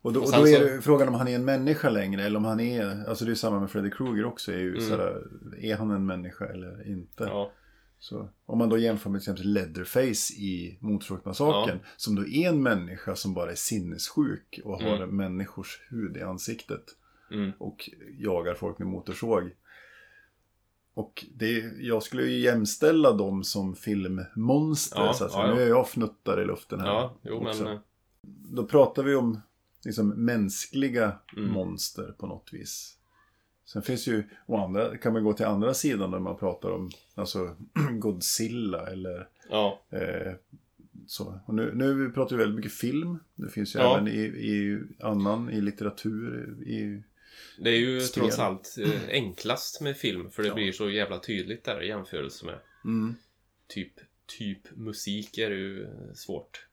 [0.02, 2.44] Och då, Och då är så- frågan om han är en människa längre eller om
[2.44, 4.80] han är, alltså det är samma med Freddy Krueger också, är ju Mm.
[4.88, 5.22] sådär,
[5.60, 7.24] är han en människa eller inte?
[7.24, 7.52] Ja.
[7.98, 12.62] Så, om man då jämför med till exempel Leatherface i Motorsågsmassakern, som då är en
[12.62, 15.16] människa som bara är sinnessjuk och har Mm.
[15.16, 16.84] människors hud i ansiktet
[17.30, 17.50] Mm.
[17.58, 19.50] och jagar folk med motorsåg.
[20.94, 25.54] Och det, jag skulle ju jämställa dem som filmmonster, Ja, så att ja, ja.
[25.54, 26.86] Nu är jag fnuttar i luften här.
[26.86, 27.64] Ja, jo också.
[27.64, 27.72] men...
[27.72, 27.80] eh,
[28.52, 29.40] Då pratar vi om
[29.84, 31.50] liksom, mänskliga Mm.
[31.52, 32.96] monster på något vis.
[33.64, 36.90] Sen finns ju, och andra, kan man gå till andra sidan där man pratar om
[37.14, 37.56] alltså,
[37.98, 39.80] Godzilla eller Ja.
[39.90, 40.32] eh,
[41.06, 41.40] så.
[41.46, 43.18] Och nu, nu pratar vi väldigt mycket film.
[43.34, 43.94] Det finns ju Ja.
[43.96, 47.02] även i, i annan, i litteratur, i...
[47.58, 48.22] Det är ju Spel.
[48.22, 50.54] trots allt eh, enklast med film för det Ja.
[50.54, 53.14] blir så jävla tydligt där i jämförelse med Mm,
[53.66, 53.92] typ,
[54.26, 56.66] typ musik är ju svårt.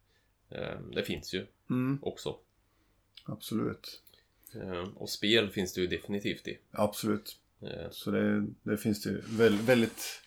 [0.49, 2.35] Eh, Det finns ju mm, också.
[3.25, 4.01] absolut.
[4.55, 6.57] Eh, Och spel finns det ju definitivt i.
[6.71, 7.37] Absolut.
[7.61, 10.21] Eh, Så det, det finns det väldigt, väldigt,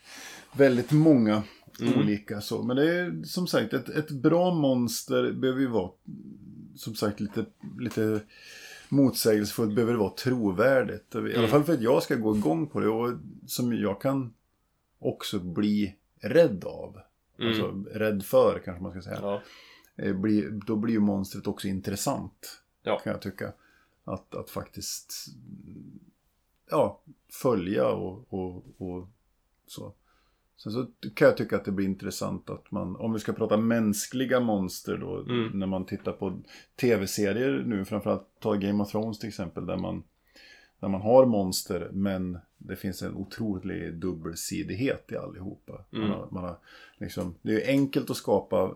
[0.53, 1.43] väldigt många
[1.81, 1.99] Mm.
[1.99, 2.63] olika så.
[2.63, 5.91] Men det är som sagt, ett, ett bra monster behöver ju vara,
[6.77, 7.45] som sagt, lite,
[7.81, 8.21] lite
[8.91, 11.15] motsägelsefullt, behöver det vara trovärdigt.
[11.15, 11.51] I alla Mm.
[11.51, 14.35] fall för att jag ska gå igång på det och som jag kan
[14.99, 17.01] också bli rädd av.
[17.39, 17.49] Mm.
[17.49, 19.19] Alltså rädd för kanske man ska säga.
[19.23, 19.43] Ja.
[19.97, 22.63] Eh, blir, då blir ju monstret också intressant.
[22.83, 22.99] Ja.
[22.99, 23.53] Kan jag tycka.
[24.05, 25.27] Att, att faktiskt
[26.71, 27.01] ja,
[27.43, 29.09] följa och, och, och
[29.67, 29.95] så.
[30.63, 33.57] Sen så kan jag tycka att det blir intressant att man, om vi ska prata
[33.57, 35.59] mänskliga monster då, Mm.
[35.59, 36.39] när man tittar på
[36.81, 40.03] tv-serier nu, framförallt ta Game of Thrones till exempel, där man,
[40.81, 45.85] där man har monster, men det finns en otrolig dubbelsidighet i allihopa.
[45.91, 46.13] Man Mm.
[46.13, 46.57] har, man har
[46.99, 48.75] liksom, det är ju enkelt att skapa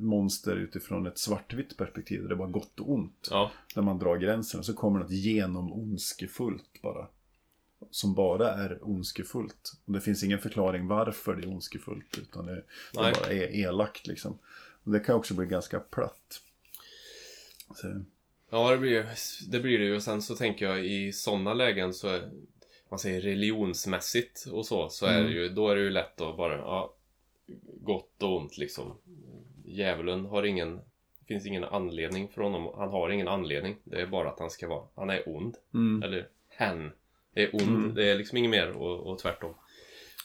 [0.00, 3.28] monster utifrån ett svartvitt perspektiv, där det är bara gott och ont.
[3.30, 3.50] Ja.
[3.74, 7.06] Där man drar gränsen, och så kommer något genomondskefullt bara.
[7.90, 9.72] Som bara är ondskefullt.
[9.84, 12.62] Och det finns ingen förklaring varför det är ondskefullt, utan det, det
[12.92, 14.38] bara är elakt liksom.
[14.84, 16.40] Och det kan också bli ganska platt.
[17.74, 18.02] Så,
[18.50, 19.06] Ja, det blir,
[19.50, 19.94] det blir det ju.
[19.96, 22.30] Och sen så tänker jag i sådana lägen så är,
[22.88, 26.36] man säger religionsmässigt och så, så är det ju, då är det ju lätt att
[26.36, 26.94] bara, ja,
[27.82, 28.94] gott och ont liksom.
[29.64, 33.76] Djävulen har ingen, det finns ingen anledning för honom, han har ingen anledning.
[33.84, 35.56] Det är bara att han ska vara, han är ond.
[35.74, 36.92] mm, Eller hen
[37.42, 37.76] är ond.
[37.84, 37.94] Mm.
[37.94, 39.54] Det är liksom inget mer och, och tvärtom.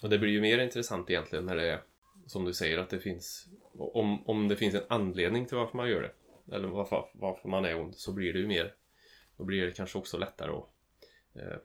[0.02, 1.82] Och det blir ju mer intressant egentligen när det är
[2.26, 3.48] som du säger att det finns
[3.78, 6.12] om, om det finns en anledning till varför man gör det.
[6.56, 8.74] Eller varför, varför man är ond så blir det ju mer
[9.38, 10.70] Då blir det kanske också lättare att
[11.36, 11.58] eh,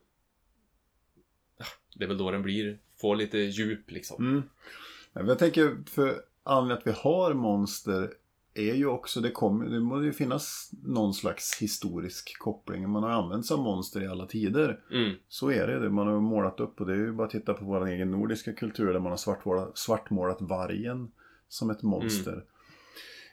[1.59, 4.27] ja, Det är väl då den blir Får lite djup liksom.
[4.27, 5.29] mm.
[5.29, 8.15] Jag tänker, för anledningen att vi har monster
[8.59, 12.91] är ju också, det, kommer, det måste ju finnas någon slags historisk koppling.
[12.91, 14.81] Man har använt sig av monster i alla tider.
[14.93, 15.91] Mm, Så är det.
[15.91, 18.53] Man har målat upp och det är ju bara att titta på vår egen nordiska
[18.53, 21.11] kultur där man har svartmålat, svartmålat vargen
[21.49, 22.45] som ett monster.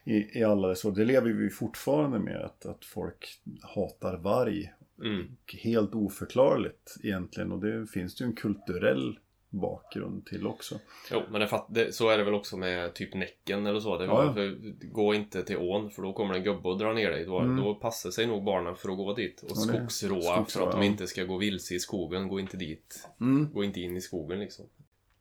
[0.06, 0.82] I, I alla dess.
[0.82, 4.74] Det lever vi fortfarande med att, att folk hatar varg.
[5.04, 5.26] mm,
[5.64, 9.20] Helt oförklarligt egentligen och det finns ju en kulturell
[9.54, 10.80] bakgrund till också.
[11.12, 13.98] Jo, men det det, så är det väl också med typ Näcken eller så.
[13.98, 14.56] Det var, Ja, ja.
[14.92, 17.26] Gå inte till ån för då kommer en gubbe och drar ner dig.
[17.26, 17.58] Då, Mm.
[17.64, 19.42] då passar sig nog barnen för att gå dit.
[19.42, 20.88] Och Ja, skogsråa skogsråa, för att de ja.
[20.92, 22.28] inte ska gå vilse i skogen.
[22.28, 23.08] Gå inte dit.
[23.22, 23.54] Mm.
[23.54, 24.66] Gå inte in i skogen liksom.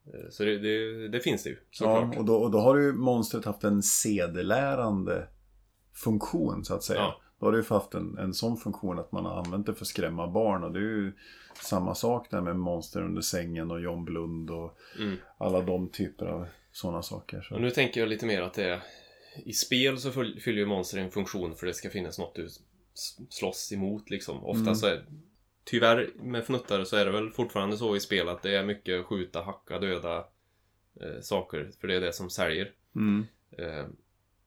[0.07, 2.17] Eh, Så det, det, det finns det ju Ja, såklart.
[2.19, 5.29] och då, och då har ju monstret haft en sedelärande
[5.95, 7.15] funktion så att säga.
[7.43, 9.85] Då har det ju haft en, en sån funktion att man har använt det för
[9.85, 11.13] att skrämma barn och det är ju
[11.63, 15.17] samma sak där med monster under sängen och John Blund och Mm.
[15.39, 17.39] alla de typer av sådana saker.
[17.39, 17.59] Och Så.
[17.59, 18.81] nu tänker jag lite mer att det är
[19.45, 22.49] I spel så fyll- fyller ju monster en funktion för det ska finnas något du
[23.29, 24.45] slåss emot liksom.
[24.45, 24.75] Ofta Mm.
[24.75, 25.05] så är
[25.65, 29.05] Tyvärr med fnuttare så är det väl fortfarande så i spel att det är mycket
[29.07, 30.17] skjuta, hacka, döda
[31.01, 31.71] eh, saker.
[31.81, 32.71] För det är det som säljer.
[32.97, 33.27] Mm.
[33.59, 33.87] Eh,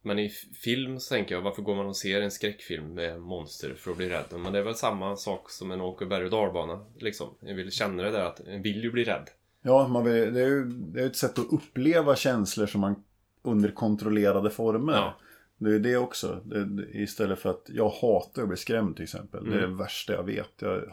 [0.05, 0.29] men i
[0.63, 3.97] film så tänker jag, varför går man och ser en skräckfilm med monster för att
[3.97, 4.25] bli rädd?
[4.31, 7.27] Men det är väl samma sak som en åker berg och dalbana liksom.
[7.39, 9.29] Jag vill känna det där att en vill ju bli rädd.
[9.61, 13.03] Ja, man vill, det är ju det är ett sätt att uppleva känslor som man
[13.41, 14.93] under kontrollerade former.
[14.93, 15.15] Ja.
[15.57, 16.41] Det är det också.
[16.45, 19.43] Det, istället för att jag hatar att bli skrämd till exempel.
[19.43, 19.69] Det är Mm.
[19.71, 20.49] det värsta jag vet.
[20.59, 20.83] Jag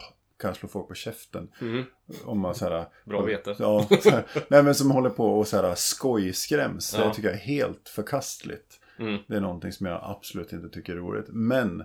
[0.41, 1.47] kan slå folk på käften.
[1.61, 1.83] Mhm.
[2.25, 3.55] Om man så här, Bra vete.
[3.59, 6.95] Ja, så här, nej men som håller på och så här skojskräms.
[6.97, 7.05] Ja.
[7.07, 8.79] Det tycker jag är helt förkastligt.
[9.07, 9.21] Mm.
[9.27, 11.27] Det är någonting som jag absolut inte tycker är roligt.
[11.29, 11.83] Men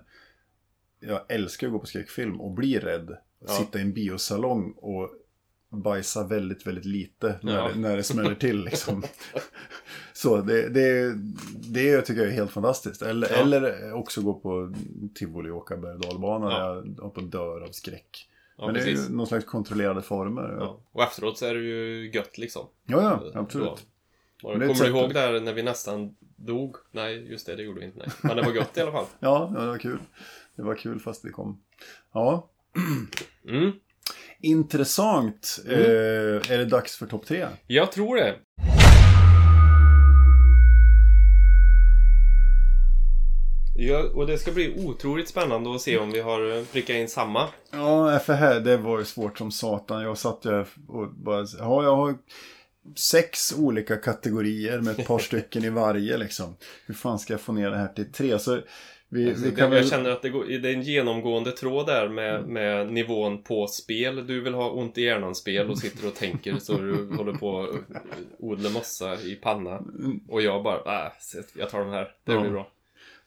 [1.01, 3.17] jag älskar att gå på skräckfilm och bli rädd.
[3.41, 3.49] Ja.
[3.53, 5.11] Sitta i en biosalong och
[5.71, 7.69] bajsa väldigt, väldigt lite när, Ja.
[7.69, 9.03] det, när det smäller till liksom.
[10.13, 11.15] Så det, det,
[11.73, 13.03] det tycker jag är helt fantastiskt.
[13.03, 13.37] Eller, Ja.
[13.37, 14.75] eller också gå på
[15.15, 16.75] tivoli och åka berg och dalbana Ja.
[16.75, 18.29] där jag på dör av skräck.
[18.57, 19.11] Ja, Men det är precis.
[19.11, 20.77] ju någon slags kontrollerade former.
[20.93, 22.67] Och efteråt så är det ju gött liksom.
[22.87, 23.03] Ja,
[23.33, 23.87] ja, absolut.
[24.43, 26.77] Då- kommer du ihåg där när vi nästan dog?
[26.93, 27.99] Nej, just det, det gjorde vi inte.
[27.99, 28.09] Nej.
[28.23, 29.05] Men det var gött i alla fall.
[29.21, 29.99] Ja, ja, det var kul.
[30.57, 31.61] Det var kul fast vi kom.
[32.15, 32.51] Ja,
[33.49, 33.73] Mm.
[34.41, 35.59] intressant.
[35.67, 35.81] Mm.
[35.81, 37.47] Eh, är det dags för topp tre?
[37.67, 38.35] Jag tror det.
[43.81, 47.09] Ja, och det ska bli otroligt spännande att se om vi har eh, prickat in
[47.09, 47.49] samma.
[47.71, 50.03] Ja, för här, det var ju svårt som satan.
[50.03, 52.15] Jag satt ju och bara, ja, jag har
[52.97, 56.57] sex olika kategorier med ett par stycken i varje liksom.
[56.87, 58.39] Hur fan ska jag få ner det här till tre?
[58.39, 58.61] Så
[59.11, 59.89] vi, Alltså, vi det, kan Jag väl...
[59.91, 64.27] känner att det, går, det är en genomgående tråd där med, med nivån på spel.
[64.27, 67.71] Du vill ha ont i hjärnan-spel och sitter och tänker så du håller på att
[68.39, 69.83] odla mossa i panna.
[70.29, 71.13] Och jag bara, äh,
[71.55, 72.09] jag tar den här.
[72.25, 72.41] Det Ja.
[72.41, 72.71] blir bra.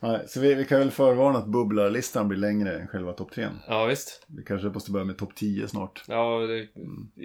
[0.04, 3.48] Nej, så vi, vi kan väl förvarna att bubblarlistan blir längre än själva topp 3.
[3.68, 4.26] Ja, visst.
[4.28, 6.04] Vi kanske måste börja med topp 10 snart.
[6.08, 6.68] Ja, det,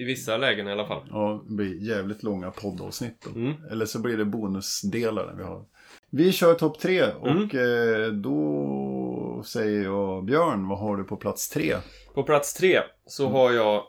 [0.01, 1.09] i vissa lägen i alla fall.
[1.11, 3.41] Ja, det blir jävligt långa poddavsnitt då.
[3.41, 3.53] Mm.
[3.71, 5.65] Eller så blir det bonusdelar vi har.
[6.11, 11.49] Vi kör topp 3 och eh, då säger jag Björn, vad har du på plats
[11.49, 11.77] 3?
[12.15, 13.83] På plats tre så har jag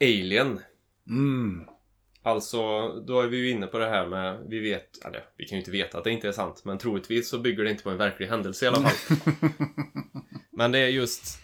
[0.00, 0.60] Alien.
[1.08, 1.64] Mm.
[2.22, 5.56] Alltså, då är vi ju inne på det här med, vi vet, eller vi kan
[5.56, 7.90] ju inte veta att det inte är sant, men troligtvis så bygger det inte på
[7.90, 9.16] en verklig händelse i alla fall.
[10.50, 11.38] men det är just,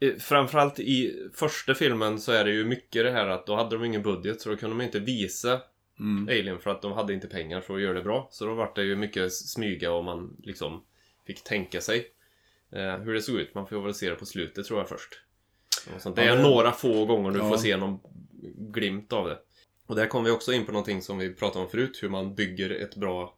[0.00, 3.76] eh, framförallt i första filmen så är det ju mycket det här att då hade
[3.76, 5.60] de ingen budget så då kunde de inte visa
[6.00, 6.28] Mm.
[6.28, 8.28] Alien för att de hade inte pengar för att göra det bra.
[8.30, 10.84] Så då var det ju mycket smyga och man liksom
[11.26, 12.06] fick tänka sig
[12.72, 13.54] eh, hur det såg ut.
[13.54, 15.20] Man får väl se det på slutet tror jag först.
[16.14, 17.48] Det är några få gånger du Ja.
[17.50, 17.98] får se någon
[18.72, 19.38] glimt av det.
[19.86, 21.98] Och där kommer vi också in på någonting som vi pratade om förut.
[22.02, 23.36] Hur man bygger ett bra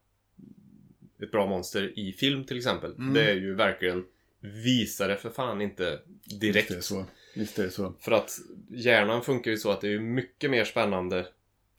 [1.23, 2.93] ett bra monster i film till exempel.
[2.93, 3.15] Mm.
[3.15, 4.05] Det är ju verkligen
[4.41, 6.01] Visa det för fan inte
[6.41, 6.71] direkt.
[6.71, 7.05] Visst är så.
[7.35, 7.95] Visst är så.
[8.01, 8.39] För att
[8.71, 11.27] hjärnan funkar ju så att det är mycket mer spännande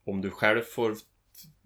[0.03, 0.95] om du själv får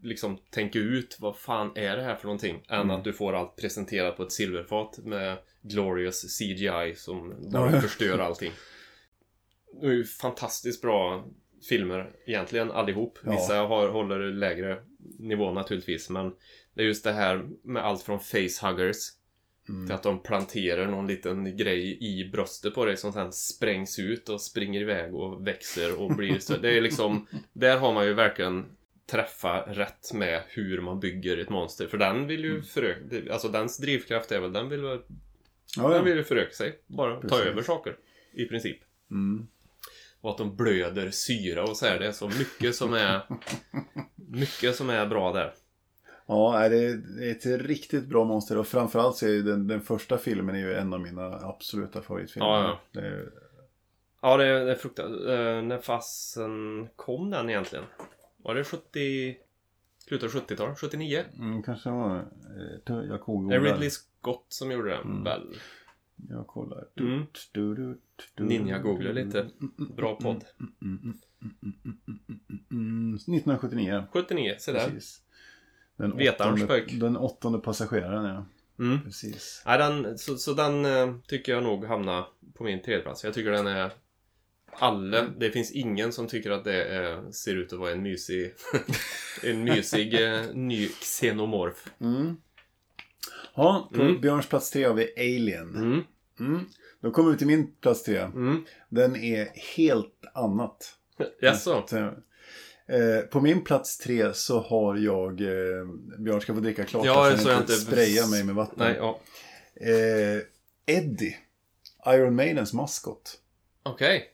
[0.04, 2.90] liksom tänka ut vad fan är det här för någonting än Mm.
[2.92, 8.52] att du får allt presenterat på ett silverfat med glorious CGI som bara förstör allting.
[9.82, 11.26] Det är ju fantastiskt bra
[11.70, 13.20] filmer egentligen allihop.
[13.24, 13.32] Ja.
[13.32, 14.84] Vissa har, håller lägre
[15.20, 16.34] nivå naturligtvis men
[16.74, 18.98] det är just det här med allt från facehuggers
[19.70, 19.86] Mm.
[19.88, 24.30] till att de planterar någon liten grej i bröstet på dig som sen sprängs ut
[24.30, 26.58] och springer iväg och växer och blir så.
[26.58, 28.66] Det är liksom, där har man ju verkligen
[29.12, 31.88] träffa rätt med hur man bygger ett monster.
[31.88, 32.56] För den vill Mm.
[32.56, 35.02] ju föröka, alltså dens drivkraft är väl, den vill, väl-
[35.78, 36.02] Ja, den ja.
[36.04, 36.80] vill ju föröka sig.
[36.88, 37.46] Bara ta Precis.
[37.46, 37.96] över saker.
[38.34, 38.78] I princip.
[39.12, 39.48] Mm.
[40.24, 42.00] Och att de blöder syra och så här.
[42.00, 43.22] Det är så mycket som är
[44.16, 45.54] mycket som är bra där.
[46.26, 50.56] Ja, det är ett riktigt bra monster och framförallt så är den, den första filmen
[50.56, 52.48] är ju en av mina absoluta favoritfilmer.
[52.48, 53.32] Ja, Det är,
[54.22, 55.22] Ja, det är, det är fruktansvärt.
[55.22, 57.86] Uh, när fasen kom den egentligen?
[58.38, 59.38] Var det 70...
[60.08, 60.80] Slutet av 70-talet?
[60.80, 61.24] 79?
[61.38, 62.24] mm, kanske var eh,
[62.86, 63.60] jag Det är.
[63.60, 65.24] Ridley Scott som gjorde den Mm.
[65.24, 65.56] väl?
[66.30, 66.88] Jag kollar.
[67.00, 67.24] Mm.
[68.38, 69.50] Ninja googlar lite.
[69.96, 70.44] Bra podd.
[70.82, 71.14] Mm,
[73.16, 74.04] 1979.
[74.12, 74.90] 79, se där.
[74.90, 75.22] Precis.
[75.96, 77.00] Den Vetarns åttonde, pojk.
[77.00, 78.46] den åttonde passageraren, ja.
[78.80, 79.02] Mm.
[79.02, 79.64] Precis.
[79.66, 83.24] Nej, den, så, så den eh, tycker jag nog hamnar på min tredje plats.
[83.24, 83.92] Jag tycker den är...
[84.76, 88.54] Alla, det finns ingen som tycker att det är, ser ut att vara en mysig
[89.44, 91.90] En mysig eh, ny xenomorf.
[92.00, 92.38] Mm.
[93.56, 94.22] Ja, på Mm.
[94.22, 95.76] Björns plats tre har vi Alien.
[95.76, 96.02] Mm,
[96.40, 96.66] Mm.
[97.02, 98.18] Då kommer vi till min plats tre.
[98.18, 98.66] mm.
[98.90, 99.48] Den är
[99.78, 100.96] helt annat.
[101.42, 101.84] Jaså?
[101.88, 105.42] Så, eh, på min plats tre så har jag...
[105.42, 105.86] Eh,
[106.20, 108.76] Björn ska få dricka klart Ja, så så jag inte- sprayar mig med vatten.
[108.78, 109.20] Nej, ja.
[109.76, 110.42] Eh,
[110.98, 111.38] Eddie.
[112.08, 113.40] Iron Maidens maskot.
[113.84, 114.30] Okej.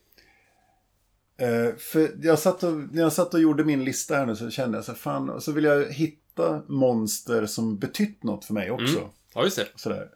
[1.37, 4.49] Eh, för jag satt och, när jag satt och gjorde min lista här nu så
[4.49, 6.19] kände jag så fan, och så vill jag hitta
[6.67, 8.97] monster som betytt något för mig också.
[8.97, 9.09] Mm.
[9.33, 9.67] Ja, just det.
[9.75, 10.09] Sådär.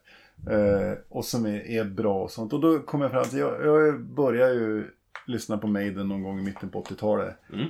[0.50, 2.54] Eh, och som är, är bra och sånt.
[2.54, 4.88] Och då kom jag fram till, jag, jag började ju
[5.28, 7.36] lyssna på Maiden någon gång i mitten på 80-talet.
[7.54, 7.68] Mm.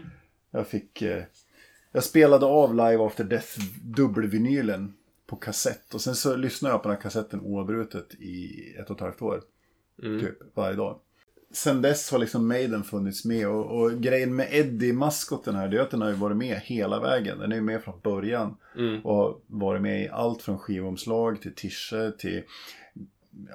[0.52, 1.24] Jag fick, eh,
[1.92, 4.94] jag spelade av Live After Death dubbelvinylen
[5.28, 5.94] på kassett.
[5.94, 9.22] Och sen så lyssnade jag på den här kassetten oavbrutet i ett och ett halvt
[9.22, 9.42] år.
[10.04, 10.20] Mm.
[10.20, 11.00] Typ varje dag.
[11.54, 15.78] Sen dess har liksom Maiden funnits med och, och grejen med Eddie, maskoten här, det
[15.78, 17.40] är att den har ju varit med hela vägen.
[17.40, 18.58] Den är ju med från början.
[18.78, 19.02] Mm.
[19.06, 22.44] Och har varit med i allt från skivomslag till tischer till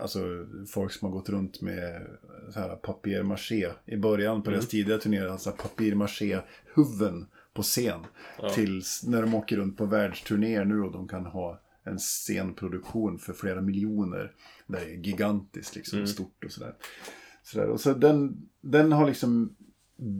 [0.00, 0.20] Alltså
[0.68, 2.06] folk som har gått runt med
[2.52, 8.00] så här papier-maché I början på deras tidiga turnéer, alltså papier-maché-huvuden på scen.
[8.42, 8.50] Ja.
[8.50, 13.32] Tills när de åker runt på världsturnéer nu och de kan ha en scenproduktion för
[13.32, 14.32] flera miljoner.
[14.66, 16.74] Där det är gigantiskt liksom, stort och sådär.
[17.52, 17.68] Sådär.
[17.70, 19.56] Och så den, den har liksom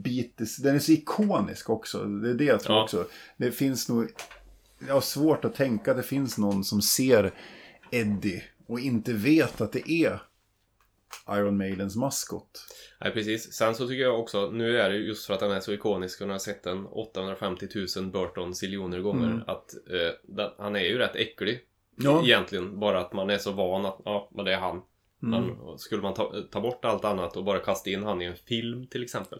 [0.03, 2.03] bitis, den är så ikonisk också.
[2.03, 2.83] Det är det jag tror Ja.
[2.83, 3.07] också.
[3.37, 4.09] Det finns nog,
[4.87, 7.33] jag har svårt att tänka att det finns någon som ser
[7.91, 10.21] Eddie och inte vet att det är
[11.29, 12.65] Iron Maidens maskot.
[13.01, 13.53] Nej, precis.
[13.53, 16.21] Sen så tycker jag också, nu är det just för att den är så ikonisk
[16.21, 17.67] och jag har sett den 850
[17.97, 19.41] 000 Burton siljoner gånger, Mm.
[19.47, 21.59] att eh, den, han är ju rätt äcklig.
[21.95, 22.23] Ja.
[22.23, 24.81] Egentligen, bara att man är så van att, ja, men det är han.
[25.23, 25.47] Mm.
[25.47, 28.35] Men skulle man ta, ta bort allt annat och bara kasta in han i en
[28.35, 29.39] film till exempel,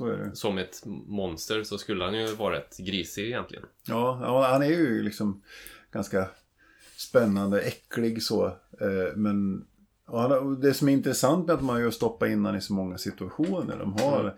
[0.00, 3.64] är som ett monster, så skulle han ju vara rätt grisig egentligen.
[3.86, 5.42] Ja, ja, han är ju liksom
[5.92, 6.28] ganska
[6.96, 8.46] spännande, äcklig så.
[8.80, 9.66] Eh, men
[10.58, 13.76] det som är intressant med att man ju stoppar in han i så många situationer.
[13.78, 14.32] De har Mm.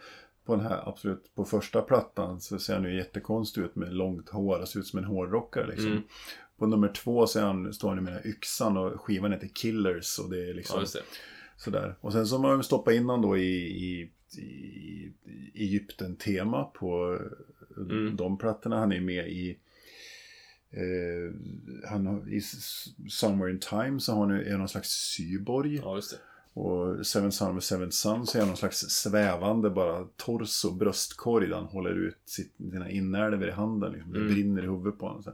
[0.45, 4.29] på den här, absolut, på första plattan så ser han ju jättekonstig ut med långt
[4.29, 4.64] hår.
[4.64, 5.91] Ser ut som en hårdrockare liksom.
[5.91, 6.03] Mm.
[6.59, 9.49] På nummer två så är han, står han med den här yxan och skivan heter
[9.55, 11.05] Killers och det är liksom Ja, det.
[11.57, 11.95] sådär.
[12.01, 15.13] Och sen så har de stoppat in han då i, i, i
[15.55, 17.19] Egypten-tema på
[17.91, 18.17] Mm.
[18.17, 18.79] de plattorna.
[18.79, 19.59] Han är med i
[20.71, 21.35] eh,
[21.89, 22.41] han har, I
[23.11, 25.77] Somewhere in Time så har han, är någon slags syborg.
[25.77, 26.17] Ja, just det.
[26.61, 31.57] Och Seven Son of Seven Sun så är någon slags svävande bara torso, bröstkorg där
[31.57, 33.93] han håller ut sitt, sina inälvor i handen.
[33.93, 34.13] Liksom.
[34.13, 34.33] Det Mm.
[34.35, 35.23] brinner i huvudet på honom.
[35.23, 35.33] Så,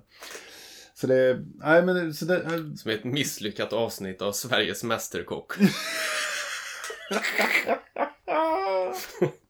[0.94, 5.52] så det, nej men så det, eh, Som ett misslyckat avsnitt av Sveriges Mästerkock.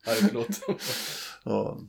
[0.07, 0.61] Nej, förlåt.
[1.45, 1.81] Ja.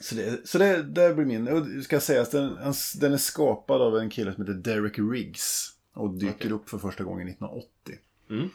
[0.00, 1.48] Så, det, så det, det blir min.
[1.48, 2.56] Och det ska sägas, den,
[3.00, 5.72] den är skapad av en kille som heter Derek Riggs.
[5.94, 6.52] Och dyker Okej.
[6.52, 7.68] upp för första gången 1980.
[8.30, 8.48] Mm.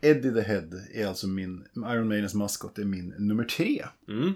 [0.00, 3.84] Eddie the Head är alltså min, Iron Maidens maskot är min nummer tre.
[4.08, 4.32] Mm.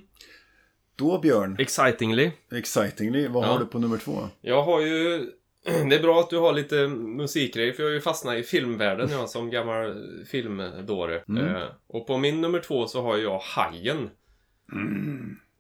[1.01, 2.31] Då Björn, Excitingly.
[2.53, 3.49] excitingly, vad Ja.
[3.49, 4.29] har du på nummer två?
[4.41, 5.27] Jag har ju...
[5.65, 9.11] Det är bra att du har lite musikgrejer för jag har ju fastnat i filmvärlden
[9.11, 11.25] jag som gammal filmdåre.
[11.29, 11.57] Mm.
[11.57, 14.11] Eh, och på min nummer två så har jag Hajen.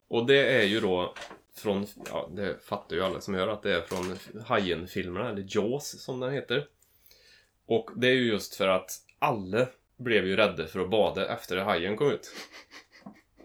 [0.08, 1.14] Och det är ju då
[1.56, 4.16] från, ja det fattar ju alla som hör att det är från
[4.46, 6.66] Hajen-filmerna, eller Jaws som den heter.
[7.66, 9.66] Och det är ju just för att alla
[9.98, 12.32] blev ju rädda för att bada efter Hajen kom ut.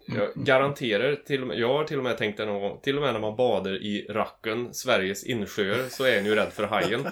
[0.06, 2.96] Jag garanterar, till och med, jag har till och med tänkt det någon gång, till
[2.96, 6.64] och med när man badar i Racken, Sveriges insjöar, så är en ju rädd för
[6.64, 7.08] hajen.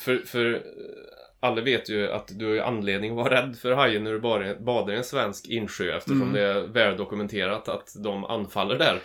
[0.00, 0.60] För, för eh,
[1.40, 4.54] alla vet ju att du har anledning att vara rädd för hajen när du bara
[4.54, 9.00] badar i en svensk insjö eftersom det är väldokumenterat att de anfaller där.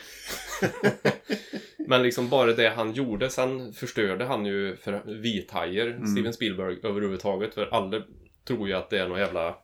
[1.87, 7.53] Men liksom bara det han gjorde, sen förstörde han ju för vithajer, Steven Spielberg, överhuvudtaget.
[7.53, 8.01] För alla
[8.47, 9.55] tror ju att det är någon jävla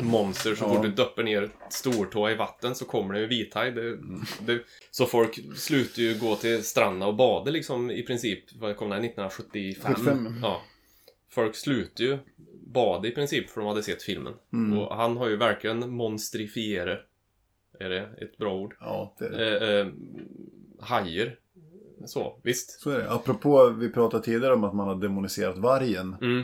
[0.00, 0.54] monster.
[0.54, 0.74] Så Ja.
[0.74, 3.72] fort du döper ner stortå i vatten så kommer det en vithaj.
[3.72, 3.98] Det,
[4.40, 8.44] det, så folk slutar ju gå till stranden och bada liksom i princip.
[8.60, 9.02] Vad kom det här?
[9.02, 9.94] 1975?
[9.94, 10.34] 75.
[10.42, 10.62] Ja.
[11.30, 12.18] Folk slutar ju
[12.66, 14.34] bada i princip för de hade sett filmen.
[14.52, 14.78] Mm.
[14.78, 17.00] Och han har ju verkligen monstrifierat.
[17.80, 18.76] Är det ett bra ord?
[18.80, 19.80] Ja, det är det.
[19.80, 19.86] Eh, eh,
[20.80, 21.38] hajer.
[22.06, 22.80] Så, visst.
[22.80, 23.10] Så är det.
[23.10, 26.16] Apropå, vi pratade tidigare om att man har demoniserat vargen.
[26.20, 26.42] Mm.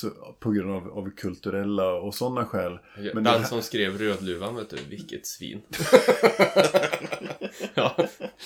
[0.00, 2.78] Så, på grund av, av kulturella och sådana skäl.
[2.96, 5.60] Men Den här- som skrev Rödluvan, vet du, vilket svin.
[7.74, 7.96] ja,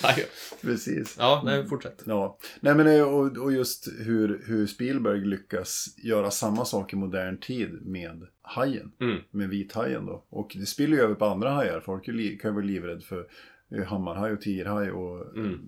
[0.03, 0.25] nej,
[0.61, 1.15] Precis.
[1.19, 2.03] ja, nej, fortsätt.
[2.05, 7.37] Ja, nej men och, och just hur, hur Spielberg lyckas göra samma sak i modern
[7.37, 8.91] tid med hajen.
[9.01, 9.17] Mm.
[9.31, 10.25] Med vithajen då.
[10.29, 11.79] Och det spiller ju över på andra hajar.
[11.79, 13.27] Folk kan ju vara livrädd för
[13.75, 15.59] eh, hammarhaj och tigerhaj och Mm.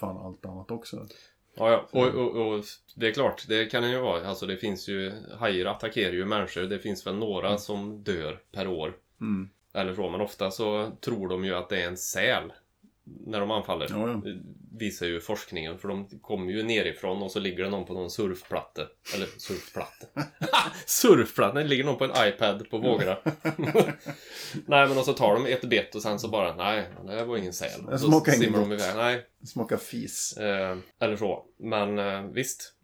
[0.00, 1.06] fan allt annat också.
[1.54, 1.88] Ja, ja.
[1.90, 4.28] Och, och, och det är klart, det kan det ju vara.
[4.28, 6.62] Alltså det finns ju, hajar attackerar ju människor.
[6.62, 8.96] Det finns väl några som dör per år.
[9.20, 9.48] Mm.
[9.74, 12.52] Eller så, men ofta så tror de ju att det är en säl.
[13.04, 13.86] När de anfaller.
[13.90, 14.14] Ja, ja.
[14.24, 14.40] Det
[14.78, 15.78] visar ju forskningen.
[15.78, 18.82] För de kommer ju nerifrån och så ligger det någon på någon surfplatta.
[19.14, 20.06] Eller surfplatta.
[20.86, 21.58] surfplatta!
[21.58, 23.16] Det ligger någon på en iPad på vågorna.
[24.66, 27.36] nej men och så tar de ett bett och sen så bara nej, det var
[27.36, 27.86] ingen säl.
[27.90, 28.96] Det smakar inget de iväg.
[28.96, 30.36] Nej, Smakar fis.
[30.36, 31.44] eh, eller så.
[31.58, 32.74] Men eh, visst.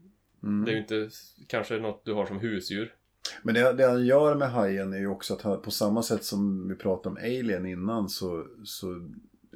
[0.43, 0.65] Mm.
[0.65, 1.11] Det är ju inte
[1.49, 2.95] kanske något du har som husdjur.
[3.43, 6.25] Men det, det han gör med hajen är ju också att han, på samma sätt
[6.25, 9.09] som vi pratade om Alien innan så, så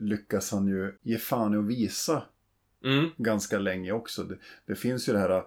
[0.02, 2.22] lyckas han ju ge fan i att visa
[2.84, 3.08] Mm.
[3.16, 4.22] ganska länge också.
[4.24, 5.42] Det, det finns ju det här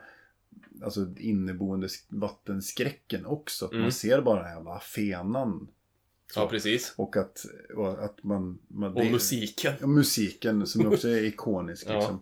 [0.84, 3.66] alltså inneboende sk- vattenskräcken också.
[3.66, 3.82] Att Mm.
[3.82, 5.68] man ser bara den här jävla fenan.
[6.36, 6.94] Ja, precis.
[6.98, 7.46] Och att,
[7.76, 8.60] och att man...
[8.68, 9.74] man Och det- musiken.
[9.82, 11.86] Ja, musiken som också är ikonisk.
[11.90, 11.96] Ja.
[11.96, 12.20] Liksom.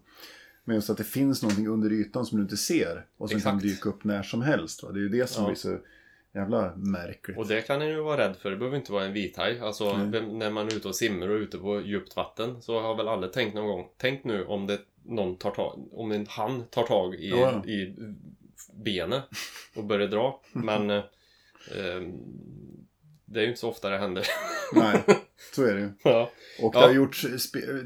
[0.64, 3.06] Men just att det finns någonting under ytan som du inte ser.
[3.18, 4.84] Och som kan dyka upp när som helst.
[4.84, 4.92] Va?
[4.92, 5.50] Det är ju det som Ja.
[5.50, 5.78] blir så
[6.34, 7.38] jävla märkligt.
[7.38, 8.50] Och det kan en ju vara rädd för.
[8.52, 9.60] Det behöver inte vara en vithaj.
[9.60, 12.96] Alltså vem- när man är ute och simmar och ute på djupt vatten så har
[12.96, 13.88] väl alla tänkt någon gång.
[13.98, 17.66] Tänk nu om det någon tar tag, om en han tar tag i, Ja.
[17.66, 17.96] i
[18.74, 19.24] benet
[19.76, 20.42] och börjar dra.
[20.54, 21.04] Men eh,
[21.80, 22.14] ehm,
[23.34, 24.28] det är ju inte så ofta det händer.
[24.74, 25.04] Nej,
[25.56, 25.90] så är det ju.
[26.04, 26.32] ja.
[26.62, 26.86] Och det Ja.
[26.88, 27.26] har gjorts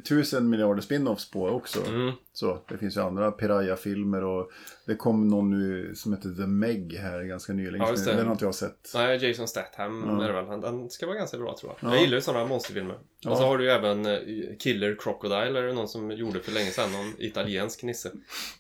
[0.10, 1.88] tusen miljarder spin-offs på också.
[1.88, 2.12] Mm.
[2.34, 4.52] Så, det finns ju andra Piraya-filmer och
[4.86, 7.88] det kom någon nu som heter The Meg här ganska nyligen.
[7.88, 8.14] Ja, det.
[8.14, 8.92] Den har inte jag sett.
[8.96, 10.24] Nej, Jason Statham Ja.
[10.24, 10.46] är det väl.
[10.46, 11.90] Han, han ska vara ganska bra tror jag.
[11.90, 11.94] Ja.
[11.96, 12.98] Jag gillar ju sådana monsterfilmer.
[13.20, 13.32] Ja.
[13.32, 14.18] Och så har du ju även eh,
[14.60, 16.92] Killer Crocodile, det någon som gjorde för länge sedan.
[16.92, 18.12] Någon italiensk nisse.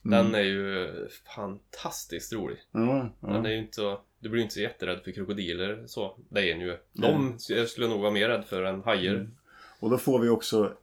[0.03, 0.35] Den Mm.
[0.35, 0.88] är ju
[1.35, 2.57] fantastiskt rolig.
[2.71, 3.09] Ja.
[3.21, 4.01] Den är ju inte så...
[4.20, 6.18] Du blir inte så jätterädd för krokodiler så.
[6.30, 6.78] Det är en ju.
[6.93, 9.15] De jag skulle nog vara mer rädd för än hajer.
[9.15, 9.32] Mm.
[9.80, 10.74] Och då får vi också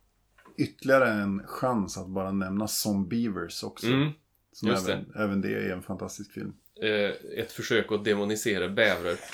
[0.56, 3.86] ytterligare en chans att bara nämna Zombievers också.
[3.86, 4.10] Mm.
[4.52, 6.52] som just även, även det är en fantastisk film.
[6.82, 9.14] Eh, ett försök att demonisera bävrar.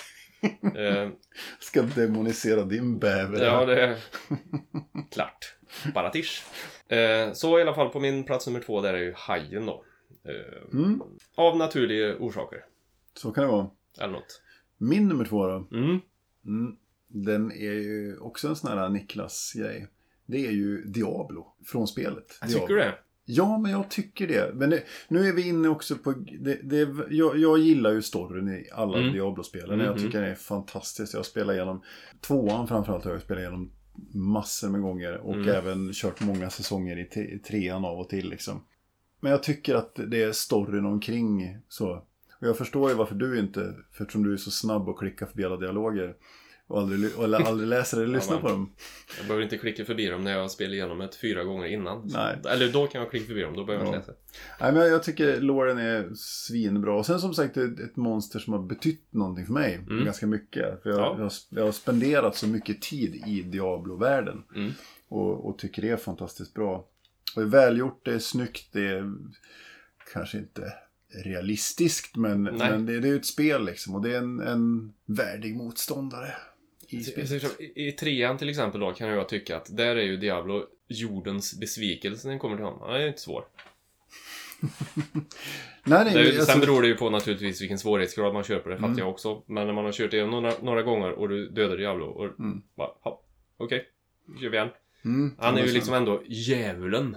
[0.77, 1.09] Eh,
[1.59, 3.45] Ska demonisera din bäver.
[3.45, 3.97] ja, det är
[5.11, 5.55] klart.
[5.95, 6.43] Baratish.
[6.89, 9.85] Eh, så i alla fall på min plats nummer två där är ju Hajen då.
[10.25, 11.03] Eh, Mm.
[11.35, 12.65] Av naturliga orsaker.
[13.15, 13.71] Så kan det vara.
[13.99, 14.43] Eller något.
[14.79, 15.69] Min nummer två då.
[15.77, 16.01] Mm.
[16.47, 16.77] Mm.
[17.09, 19.89] Den är ju också en sån här Niklas-grej.
[20.27, 22.39] Det är ju Diablo från spelet.
[22.41, 22.95] Jag tycker du det?
[23.25, 24.55] Ja, men jag tycker det.
[24.55, 26.13] Men det, nu är vi inne också på...
[26.41, 29.13] Det, det, jag, jag gillar ju storyn i alla Mm.
[29.13, 29.81] Diablo-spelen.
[29.81, 31.15] Jag tycker det är fantastiskt.
[31.15, 31.83] Jag spelar igenom
[32.21, 33.73] tvåan framförallt har jag spelat igenom
[34.15, 35.17] massor med gånger.
[35.19, 35.49] Och Mm.
[35.49, 38.65] även kört många säsonger i, te, i trean av och till liksom.
[39.21, 42.05] Men jag tycker att det är storyn omkring så.
[42.41, 45.27] Och jag förstår ju varför du inte, för eftersom du är så snabb och klickar
[45.27, 46.15] förbi alla dialoger.
[46.67, 48.73] Och aldrig, eller aldrig läser eller lyssnar men- på dem.
[49.19, 52.09] Jag behöver inte klicka förbi dem när jag spelar igenom ett fyra gånger innan.
[52.15, 52.39] Nej.
[52.49, 53.99] Eller då kan jag klicka förbi dem, då behöver jag Ja.
[53.99, 54.21] inte läsa.
[54.61, 56.95] Nej, men jag tycker Lauren är svinbra.
[56.95, 59.75] Och sen som sagt ett, ett monster som har betytt någonting för mig.
[59.75, 60.05] Mm.
[60.05, 60.83] Ganska mycket.
[60.83, 61.15] För jag, Ja.
[61.17, 64.43] jag, har- jag har spenderat så mycket tid i Diablo-världen.
[64.57, 64.73] Mm.
[65.09, 66.77] Och, och tycker det är fantastiskt bra.
[67.37, 69.13] Och det är välgjort, det är snyggt, det är
[70.13, 70.73] kanske inte
[71.25, 72.17] realistiskt.
[72.17, 73.95] Men, men det, det är ju ett spel liksom.
[73.95, 76.35] Och det är en, en värdig motståndare.
[76.89, 80.67] I så- I trean till exempel då kan jag tycka att där är ju Diablo
[80.89, 82.81] jordens besvikelse när den kommer till honom.
[82.83, 83.45] Han är ju inte svår.
[85.85, 88.71] Nej, nej, Det, är- alltså, sen beror det ju på naturligtvis vilken svårighetsgrad man köper,
[88.71, 88.99] det fattar Mm.
[88.99, 89.43] jag också.
[89.47, 92.63] Men när man har kört igenom några, några gånger och du dödar Diablo och Mm.
[92.77, 92.91] bara,
[93.57, 93.89] okej,
[94.27, 94.69] nu kör vi igen.
[95.05, 97.17] mm, Han är ju liksom ändå djävulen.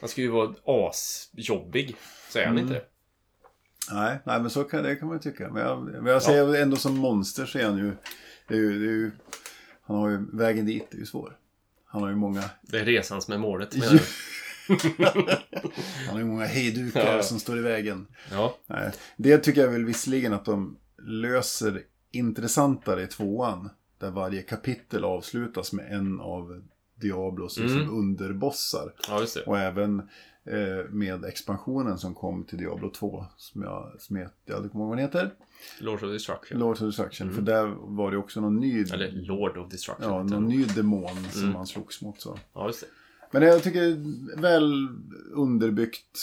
[0.00, 1.96] Han ska ju vara asjobbig,
[2.30, 2.68] säger han Mm.
[2.68, 2.84] inte.
[3.92, 5.50] Nej, nej, men så kan, det kan man ju tycka.
[5.50, 7.92] Men jag, men jag säger ändå som monster så är han ju,
[8.48, 9.10] det är ju, det är ju...
[9.86, 11.36] Han har ju, vägen dit är ju svår.
[11.86, 13.98] Han har ju många, Det är resan som är målet, menar Ja.
[14.68, 15.04] du?
[16.06, 17.22] han har ju många hejdukar Ja.
[17.22, 18.06] som står i vägen.
[18.30, 18.56] Ja.
[18.66, 23.70] Nej, det tycker jag väl visserligen att de löser intressantare i tvåan.
[23.98, 26.62] Där varje kapitel avslutas med en av
[27.00, 27.68] Diablos Mm.
[27.72, 28.92] liksom underbossar.
[29.08, 29.26] ja.
[29.46, 30.08] Och även
[30.90, 33.24] med expansionen som kom till Diablo 2.
[33.36, 35.34] Som jag, som jag aldrig kommer ihåg vad den heter.
[35.80, 36.58] Lord of Destruction.
[36.58, 37.26] Lords of Destruction.
[37.28, 37.34] Mm.
[37.36, 40.12] För där var det också någon ny, Eller Lord of Destruction.
[40.12, 41.52] ja, någon ny demon som Mm.
[41.54, 42.20] man slogs mot.
[42.20, 42.38] Så.
[42.54, 42.86] Ja, just det.
[43.30, 44.88] Men jag tycker det är väl
[45.32, 46.18] underbyggt,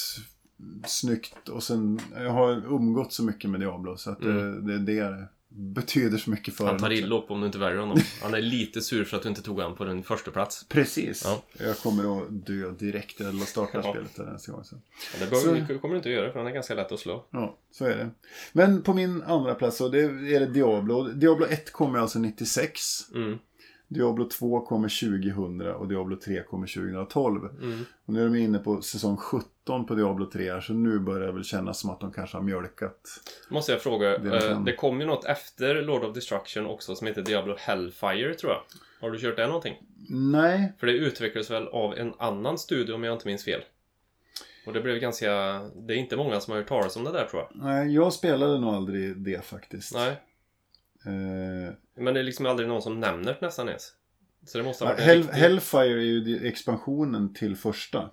[0.85, 4.65] snyggt och sen, jag har umgått så mycket med Diablo så att Mm.
[4.65, 7.79] det, det, det betyder så mycket för Han tar illa upp om du inte väljer
[7.79, 7.97] honom.
[8.21, 10.65] Han är lite sur för att du inte tog han på den första plats.
[10.69, 11.21] Precis.
[11.25, 11.41] Ja.
[11.65, 13.91] Jag kommer att dö direkt eller starta Ja.
[13.91, 14.63] spelet där nästa gång.
[14.63, 14.75] Så.
[14.75, 16.99] Ja, Det behöver, Så- kommer du inte att göra för han är ganska lätt att
[16.99, 17.25] slå.
[17.31, 18.09] Ja, så är det.
[18.53, 21.03] Men på min andra plats så det är det Diablo.
[21.07, 22.81] Diablo 1 kommer alltså 96.
[23.15, 23.37] Mm.
[23.93, 27.49] Diablo 2 kommer 2000 och Diablo 3 kommer 2012.
[27.61, 27.85] Mm.
[28.05, 31.27] Och nu är de inne på säsong 17 på Diablo 3 här, så nu börjar
[31.27, 33.01] det väl kännas som att de kanske har mjölkat.
[33.49, 37.21] Måste jag fråga, eh, det kom ju något efter Lord of Destruction också som heter
[37.21, 38.61] Diablo Hellfire tror jag.
[39.01, 39.75] Har du kört det någonting?
[40.09, 43.61] Nej, För det utvecklades väl av en annan studio om jag inte minns fel.
[44.67, 45.31] Och det blev ganska...
[45.87, 47.49] Det är inte många som har hört talas om det där tror jag.
[47.63, 49.93] nej, jag spelade nog aldrig det faktiskt.
[49.93, 50.15] Nej.
[51.05, 53.93] Eh, Men det är liksom aldrig någon som nämner det nästan ens.
[54.45, 55.23] Så det måste ha varit Hell.
[55.29, 58.11] Hellfire är ju expansionen till första.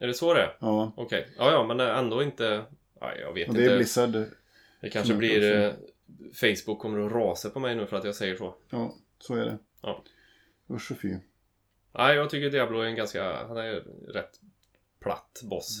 [0.00, 0.56] Är det så det är?
[0.60, 1.28] Ja, Okej.
[1.38, 2.64] Ja, ja, men ändå inte...
[3.00, 3.72] Nej, jag vet och det inte.
[3.72, 4.24] är Blizzard.
[4.80, 5.62] Det kanske blir...
[5.62, 5.72] Eh,
[6.34, 8.54] Facebook kommer att rasa på mig nu för att jag säger så.
[8.70, 9.58] Ja, så är det.
[9.82, 10.04] Ja.
[10.70, 11.16] Usch och fy.
[11.92, 13.46] Nej, jag tycker Diablo är en ganska...
[13.46, 14.40] Han är rätt
[15.00, 15.80] platt boss.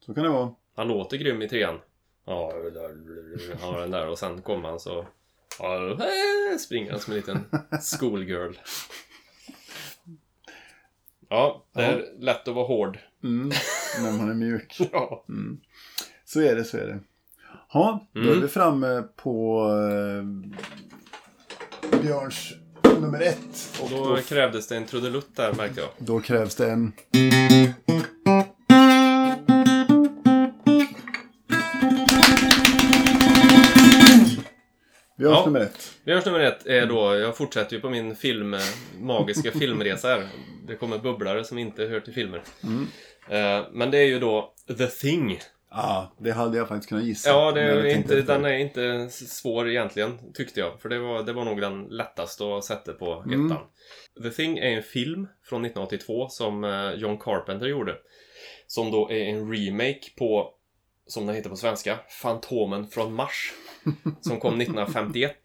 [0.00, 0.54] Så kan det vara.
[0.74, 1.80] Han låter grym i trean.
[2.24, 2.52] Ja,
[3.60, 5.06] har den där och sen kommer han så...
[5.58, 7.44] Ja, eh, springer han som en liten
[7.98, 8.52] schoolgirl.
[11.28, 12.98] Ja, det är lätt att vara hård.
[13.24, 13.50] Mm,
[14.02, 14.76] när man är mjuk.
[14.92, 15.24] Ja.
[16.24, 16.98] Så är det, så är det.
[17.72, 18.32] Ja, då Mm.
[18.38, 20.24] är vi framme på eh,
[22.00, 22.52] Björns
[23.00, 23.80] nummer ett.
[23.82, 25.90] Och då krävdes det en trudelutt där märkte jag.
[25.98, 26.92] Då krävs det en...
[35.22, 35.44] Björns Ja.
[35.44, 35.92] nummer ett.
[36.04, 38.56] Björns nummer ett är då, jag fortsätter ju på min film,
[39.00, 40.28] magiska filmresa här.
[40.66, 42.42] Det kommer bubblare som inte hör till filmer.
[42.62, 42.86] Mm.
[43.28, 45.40] Eh, Men det är ju då The Thing.
[45.70, 47.30] Ja, det hade jag faktiskt kunnat gissa.
[47.30, 50.80] Ja, det är inte, den är inte svår egentligen, tyckte jag.
[50.80, 53.34] För det var, det var nog den lättaste att sätta på ettan.
[53.34, 53.56] Mm.
[54.22, 57.94] The Thing är en film från 1982 som eh, John Carpenter gjorde.
[58.66, 60.50] Som då är en remake på,
[61.06, 63.52] som den heter på svenska, Fantomen från Mars.
[64.20, 65.36] Som kom 1951.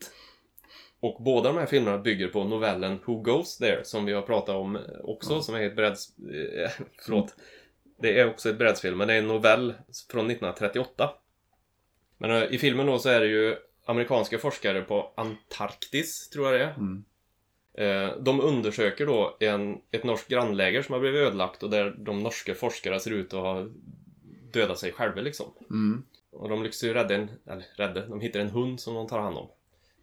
[0.99, 4.55] Och båda de här filmerna bygger på novellen Who Goes There som vi har pratat
[4.55, 6.17] om också, som är ett bräds...
[6.19, 6.71] Eh,
[7.05, 7.35] förlåt.
[8.01, 9.73] Det är också ett brädspel, men det är en novell
[10.11, 11.09] från 1938.
[12.17, 16.59] Men eh, i filmen då så är det ju amerikanska forskare på Antarktis, tror jag
[16.59, 16.73] det är.
[16.73, 17.03] Mm.
[17.77, 22.23] Eh, De undersöker då en, ett norskt grannläger som har blivit ödelagt och där de
[22.23, 23.67] norska forskarna ser ut att ha
[24.53, 25.53] döda sig själva liksom.
[25.69, 26.03] Mm.
[26.38, 29.19] Och de lyckas ju rädda en, eller rädda, de hittar en hund som de tar
[29.19, 29.47] hand om.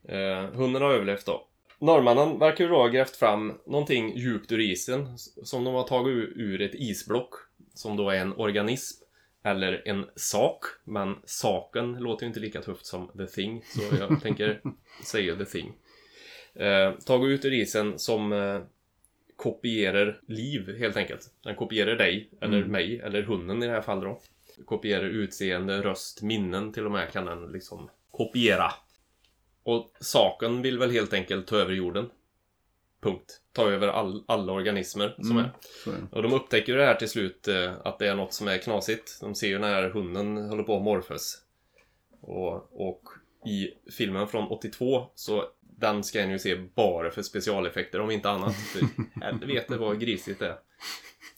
[0.09, 1.47] Eh, hunden har överlevt då.
[1.79, 6.29] Norrmannen verkar ju då ha grävt fram någonting djupt ur isen som de har tagit
[6.37, 7.35] ur ett isblock.
[7.75, 9.05] Som då är en organism.
[9.43, 10.65] Eller en sak.
[10.85, 13.63] Men saken låter ju inte lika tufft som the thing.
[13.67, 14.61] Så jag tänker
[15.05, 15.73] säga the thing.
[16.55, 18.61] Eh, tagit ut ur isen som eh,
[19.37, 21.31] kopierar liv helt enkelt.
[21.43, 22.71] Den kopierar dig, eller Mm.
[22.73, 24.21] mig, eller hunden i det här fallet då.
[24.65, 28.73] Kopierar utseende, röst, minnen till och med kan den liksom kopiera.
[29.63, 32.11] Och saken vill väl helt enkelt ta över jorden.
[33.03, 33.41] Punkt.
[33.53, 35.45] Ta över all, alla organismer som Mm.
[35.87, 35.91] är.
[35.93, 36.07] Är.
[36.11, 38.59] Och de upptäcker ju det här till slut eh, att det är något som är
[38.59, 39.21] knasigt.
[39.21, 41.39] De ser ju när hunden håller på att morfas.
[42.21, 43.03] Och, och
[43.47, 48.31] i filmen från 82 så den ska en ju se bara för specialeffekter om inte
[48.31, 48.55] annat.
[49.23, 50.59] Helvete vad grisigt det är.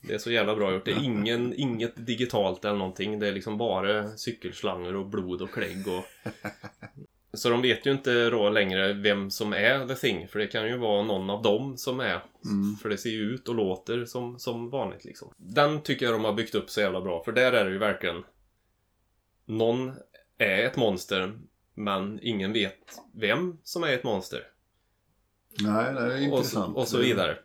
[0.07, 0.85] Det är så jävla bra gjort.
[0.85, 3.19] Det är ingen, inget digitalt eller någonting.
[3.19, 6.31] Det är liksom bara cykelslangor och blod och klägg och...
[7.33, 10.27] Så de vet ju inte då längre vem som är The Thing.
[10.27, 12.23] För det kan ju vara någon av dem som är.
[12.45, 12.75] Mm.
[12.81, 15.33] För det ser ju ut och låter som, som vanligt liksom.
[15.37, 17.23] Den tycker jag de har byggt upp så jävla bra.
[17.23, 18.23] För där är det ju verkligen...
[19.45, 19.93] Någon
[20.37, 21.39] är ett monster.
[21.73, 24.43] Men ingen vet vem som är ett monster.
[25.59, 26.73] Nej, det är Och intressant.
[26.73, 27.37] så, och så vidare.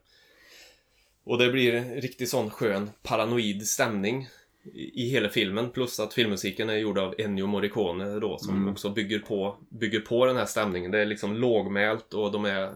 [1.25, 4.29] Och det blir en riktigt sån skön paranoid stämning
[4.75, 5.71] i, hela filmen.
[5.71, 8.69] Plus att filmmusiken är gjord av Ennio Morricone då som Mm.
[8.73, 10.91] också bygger på, bygger på den här stämningen.
[10.91, 12.73] Det är liksom lågmält och de är...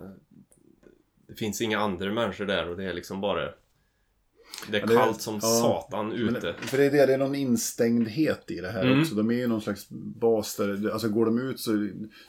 [1.29, 3.41] Det finns inga andra människor där och det är liksom bara...
[4.71, 5.41] Det är Ja, det- kallt som ja.
[5.49, 6.55] satan Men, ute.
[6.61, 9.01] för det är det, det är någon instängdhet i det här Mm.
[9.01, 9.15] också.
[9.15, 11.71] De är ju någon slags bas där, alltså går de ut så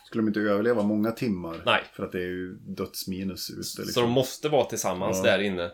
[0.06, 1.62] skulle de inte överleva många timmar.
[1.66, 1.80] Nej.
[1.92, 3.62] För att det är ju dödsminus ute.
[3.62, 4.02] Så Liksom.
[4.02, 5.30] de måste vara tillsammans Ja.
[5.30, 5.70] där inne.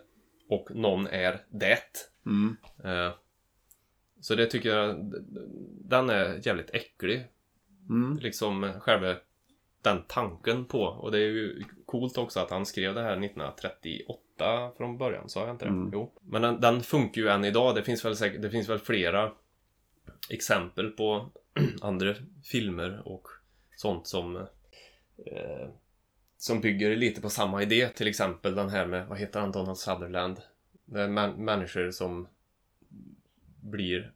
[0.49, 2.11] Och någon är det.
[2.27, 2.57] Mm.
[2.85, 3.13] Eh,
[4.21, 5.13] Så det tycker jag,
[5.85, 7.27] den är jävligt äcklig.
[7.89, 8.19] Mm.
[8.19, 9.17] Liksom själva
[9.83, 10.83] den tanken på.
[10.83, 15.41] Och det är ju coolt också att han skrev det här 1938 från början, sa
[15.41, 15.69] jag inte det?
[15.71, 15.91] Mm.
[15.93, 16.13] Jo.
[16.23, 17.75] Men den, den funkar ju än idag.
[17.75, 19.33] Det finns väl, säkert, det finns väl flera
[20.31, 21.31] exempel på
[21.81, 22.15] andra
[22.45, 23.29] filmer och
[23.77, 24.37] sånt som
[25.27, 25.69] eh,
[26.45, 27.89] som bygger lite på samma idé.
[27.89, 30.37] Till exempel den här med, vad heter han, Donald Sutherland?
[30.85, 32.29] Det är män, människor som
[33.61, 34.13] blir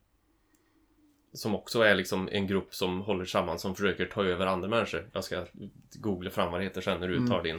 [1.33, 5.09] som också är liksom en grupp som håller samman som försöker ta över andra människor.
[5.12, 5.45] Jag ska
[5.95, 7.59] googla fram vad det heter sen när du tar din.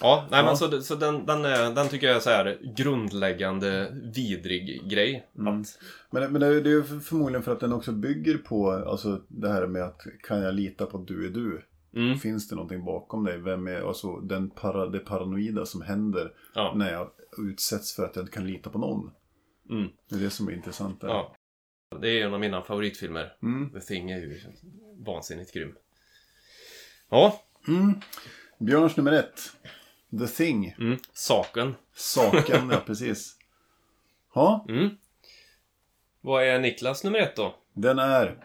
[0.00, 0.46] Ja, nej Ja.
[0.46, 5.26] men så, så den, den, är, den tycker jag är så här grundläggande vidrig grej.
[5.38, 5.60] Mm.
[5.60, 5.78] Att,
[6.10, 9.20] Men, men det är det är ju förmodligen för att den också bygger på alltså,
[9.28, 11.62] det här med att kan jag lita på att du är du?
[11.94, 13.38] Mm, Finns det någonting bakom dig?
[13.38, 18.16] Vem är alltså den para, det paranoida som händer ja, när jag utsätts för att
[18.16, 19.10] jag inte kan lita på någon?
[19.70, 21.08] mm, Det är det som är intressant där.
[21.08, 21.34] ja.
[22.00, 23.36] Det är en av mina favoritfilmer.
[23.42, 23.70] Mm.
[23.72, 24.40] The Thing är ju
[25.06, 25.74] vansinnigt grym.
[27.10, 27.94] Ja, Mm.
[28.58, 29.40] Björns nummer ett.
[30.18, 30.74] The Thing.
[30.78, 31.74] mm, Saken.
[31.94, 33.36] Saken, ja precis.
[34.34, 34.88] Ja, Mm.
[36.20, 37.54] Vad är Niklas nummer ett då?
[37.74, 38.44] den är...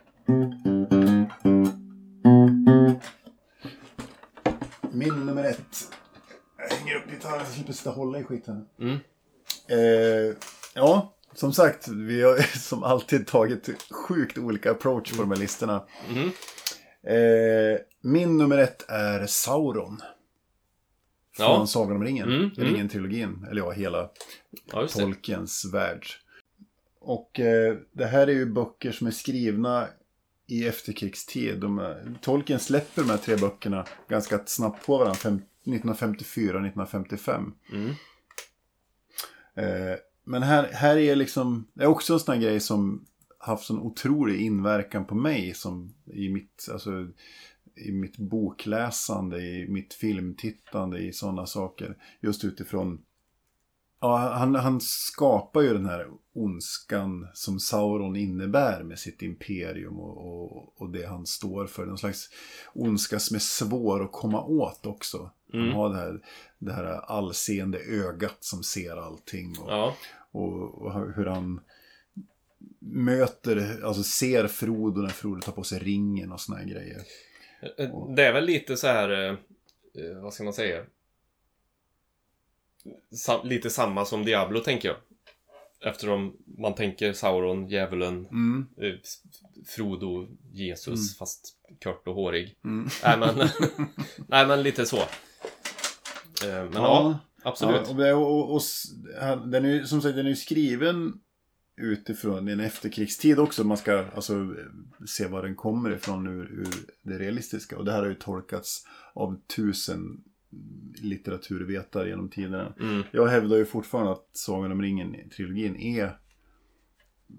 [5.04, 5.92] Min nummer ett.
[6.58, 8.66] Jag hänger upp gitarren så jag slipper sitta och hålla i skiten.
[8.80, 8.98] Mm.
[9.68, 10.36] Eh,
[10.74, 15.84] ja, som sagt, vi har som alltid tagit sjukt olika approach på de här listorna.
[16.10, 16.30] Mm.
[17.04, 20.02] Eh, min nummer ett är Sauron.
[21.36, 21.68] Från Ja.
[21.68, 22.28] Sagan om ringen.
[22.28, 22.54] Mm, mm.
[22.56, 23.48] Ringen-trilogin.
[23.52, 24.10] Eller ja, hela
[24.72, 24.88] Ja.
[24.88, 26.08] Tolkiens värld.
[27.00, 29.88] Och eh, det här är ju böcker som är skrivna
[30.48, 31.60] i efterkrigstid.
[31.60, 35.16] De Tolkien släpper de här tre böckerna ganska snabbt på varandra.
[35.16, 37.54] Fem, 1954 och 1955.
[37.72, 37.90] Mm.
[39.56, 43.06] Eh, men här, här är liksom, det är också en sån här grej som
[43.38, 47.08] haft sån otrolig inverkan på mig som i mitt, alltså,
[47.76, 51.98] i mitt bokläsande, i mitt filmtittande, i sådana saker.
[52.22, 53.02] Just utifrån
[54.04, 60.18] Ja, han, han skapar ju den här ondskan som Sauron innebär med sitt imperium och,
[60.18, 61.86] och, och det han står för.
[61.86, 62.30] Någon slags
[62.74, 65.30] ondska som är svår att komma åt också.
[65.54, 65.66] Mm.
[65.66, 66.20] Han har det här,
[66.60, 69.56] det här allseende ögat som ser allting.
[69.60, 69.96] Och, Ja.
[70.32, 71.62] och, och hur han
[72.80, 77.02] möter, alltså ser Frodo när Frodo tar på sig ringen och såna här grejer.
[78.16, 79.36] Det är väl lite så här, eh,
[80.04, 80.84] eh, vad ska man säga?
[83.16, 84.98] Sa- lite samma som Diablo tänker jag.
[85.92, 88.94] Eftersom man tänker Sauron, djävulen, Mm, eh,
[89.68, 91.54] Frodo, Jesus, fast
[91.84, 92.56] kort och hårig.
[92.64, 92.90] mm.
[93.04, 93.48] Nej men,
[94.28, 94.98] nej men lite så.
[94.98, 97.82] Eh, Men ja, absolut.
[97.98, 101.14] Ja, och, och, och, och, den är ju, som sagt, den är skriven
[101.82, 103.64] utifrån en efterkrigstid också.
[103.64, 104.56] Man ska alltså
[105.08, 106.68] se var den kommer ifrån ur, ur
[107.02, 107.78] det realistiska.
[107.78, 110.24] Och det här har ju tolkats av tusen
[111.02, 112.74] litteraturvetare genom tiderna.
[112.80, 113.04] Mm.
[113.12, 116.18] Jag hävdar ju fortfarande att Sagan om ringen-trilogin är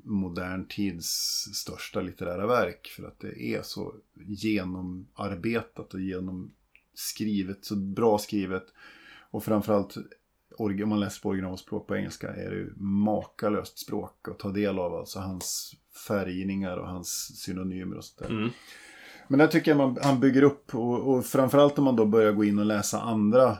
[0.05, 1.09] modern tids
[1.55, 2.93] största litterära verk.
[2.97, 8.65] För att det är så genomarbetat och genomskrivet, så bra skrivet.
[9.31, 9.97] Och framförallt
[10.59, 14.79] om man läser på originalspråk på engelska är det ju makalöst språk att ta del
[14.79, 14.95] av.
[14.95, 15.77] Alltså hans
[16.09, 18.37] färgningar och hans synonymer och sånt där.
[18.37, 18.51] Mm.
[19.29, 22.33] Men där tycker jag man, han bygger upp och, och framförallt om man då börjar
[22.33, 23.59] gå in och läsa andra,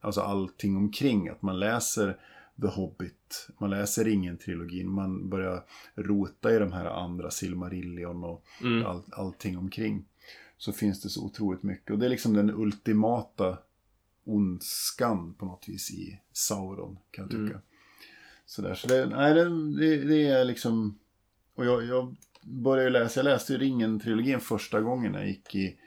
[0.00, 1.28] alltså allting omkring.
[1.28, 2.18] Att man läser
[2.60, 8.86] The Hobbit, man läser Ringen-trilogin, man börjar rota i de här andra Silmarillion och Mm.
[8.86, 10.04] all, allting omkring.
[10.56, 11.90] Så finns det så otroligt mycket.
[11.90, 13.58] Och det är liksom den ultimata
[14.24, 17.40] ondskan på något vis i Sauron kan jag tycka.
[17.40, 17.60] Mm.
[18.46, 19.44] Sådär, så det, nej, det,
[19.80, 20.98] det, det är liksom...
[21.54, 25.78] Och jag, jag började läsa, jag läste ju Ringen-trilogin första gången när jag gick i...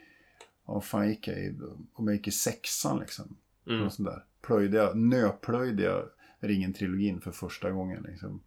[0.66, 1.60] Vad fan gick jag i?
[1.94, 3.38] Om jag gick i sexan liksom.
[3.68, 3.86] Mm.
[3.86, 4.26] Och sånt där.
[4.42, 8.04] Plöjde jag, nöplöjde jag Ringen-trilogin för första gången.
[8.04, 8.44] Liksom.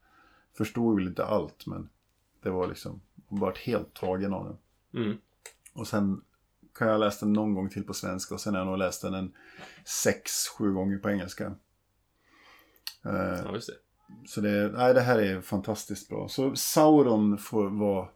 [0.56, 1.88] Förstod väl inte allt men
[2.42, 4.58] det var liksom, vart helt tagen av den.
[5.02, 5.18] Mm.
[5.72, 6.22] Och sen
[6.74, 8.78] kan jag ha läst den någon gång till på svenska och sen har jag nog
[8.78, 9.32] läst den en
[9.84, 11.44] sex, sju gånger på engelska.
[13.04, 13.12] Eh,
[13.44, 13.89] Ja, just det.
[14.26, 16.28] Så det, nej, det här är fantastiskt bra.
[16.28, 18.08] Så Sauron får vara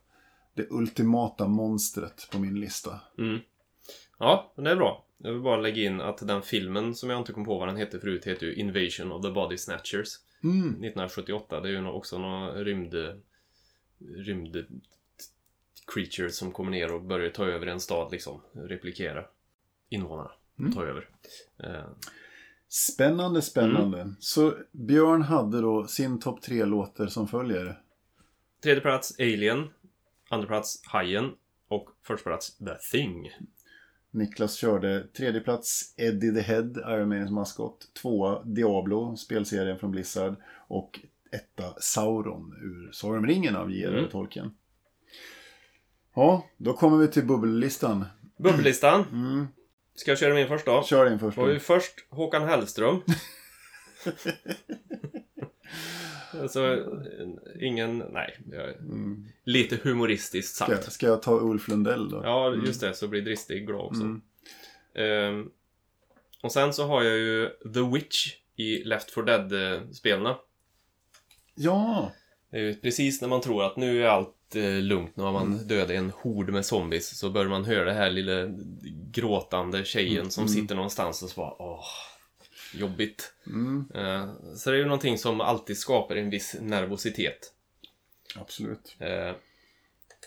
[0.55, 3.01] det ultimata monstret på min lista.
[3.18, 3.38] Mm.
[4.18, 5.05] Ja, det är bra.
[5.18, 7.76] Jag vill bara lägga in att den filmen som jag inte kom på vad den
[7.76, 10.09] hette förut heter ju Invasion of the Body Snatchers.
[10.42, 10.68] Mm.
[10.68, 11.61] 1978.
[11.61, 12.95] Det är ju också några rymd...
[13.99, 14.66] Rymd...
[15.95, 18.40] Creatures som kommer ner och börjar ta över en stad liksom.
[18.53, 19.24] Replikera
[19.88, 20.30] invånarna.
[20.74, 21.09] Ta över.
[21.59, 21.84] Eh,
[22.69, 24.01] Spännande, spännande.
[24.01, 24.17] Mm.
[24.19, 27.81] Så Björn hade då sin topp tre låtar som följer.
[28.62, 29.69] tredje plats Alien.
[30.29, 31.33] Andra plats Hajen.
[31.69, 33.31] Och första plats The Thing.
[34.11, 37.95] Niklas körde tredje plats Eddie the Head, Iron Maidens maskot.
[38.03, 40.37] Tvåa Diablo, spelserien från Blizzard.
[40.69, 41.01] Och
[41.33, 43.99] etta Sauron ur Sagan om ringen av J.R.R.
[43.99, 44.11] Mm.
[44.11, 44.55] Tolkien.
[46.15, 48.05] Ja, då kommer vi till bubbellistan.
[48.37, 49.05] Bubbellistan.
[49.12, 49.47] Mm.
[49.95, 50.82] Ska jag köra min först då?
[50.82, 51.36] Kör din först.
[51.36, 53.03] Då har vi först Håkan Hellström.
[56.40, 56.86] alltså,
[57.61, 57.99] ingen...
[57.99, 58.38] Nej.
[58.78, 59.26] Mm.
[59.45, 60.92] lite humoristiskt Ska, sagt.
[60.92, 62.20] ska jag ta Ulf Lundell då?
[62.24, 62.95] Ja, just det.
[62.95, 64.03] Så blir Dristig glad också.
[64.03, 64.22] Mm.
[64.95, 65.51] Ehm,
[66.42, 70.36] och sen så har jag ju The Witch i Left 4 Dead-spelarna.
[71.55, 72.12] Ja!
[72.51, 75.32] Det är ju precis när man tror att nu är allt eh, lugnt, nu har
[75.32, 78.48] man dödat en hord med zombies, så börjar man höra det här lilla
[79.12, 81.84] gråtande tjejen som sitter någonstans och så bara åh,
[82.74, 83.32] jobbigt.
[83.46, 87.52] Mm, Eh, så det är ju någonting som alltid skapar en viss nervositet.
[88.36, 88.96] absolut.
[88.98, 89.32] Eh,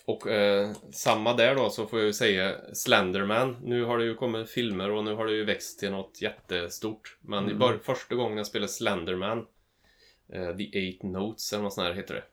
[0.06, 3.58] och eh, samma där då så får jag ju säga Slenderman.
[3.64, 7.18] Nu har det ju kommit filmer och nu har det ju växt till något jättestort.
[7.22, 9.46] Men i bör- första gången jag spelade Slenderman,
[10.34, 12.24] eh, The Eight Notes eller något sånt här heter det.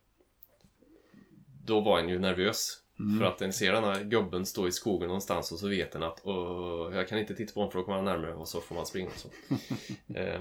[1.65, 2.81] Då var en ju nervös.
[3.19, 6.03] För att en ser den här gubben stå i skogen någonstans och så vet en
[6.03, 8.61] att "Åh, jag kan inte titta på honom för då kommer han närmare och så
[8.61, 9.29] får man springa och så.
[10.19, 10.41] eh,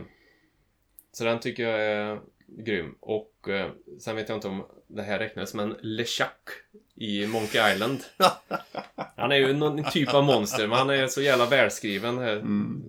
[1.12, 2.96] så den tycker jag är grym.
[3.00, 6.50] Och eh, sen vet jag inte om det här räknas, men LeChuck
[6.96, 8.00] i Monkey Island.
[9.18, 12.44] Han är ju någon typ av monster, men han är så jävla välskriven, den här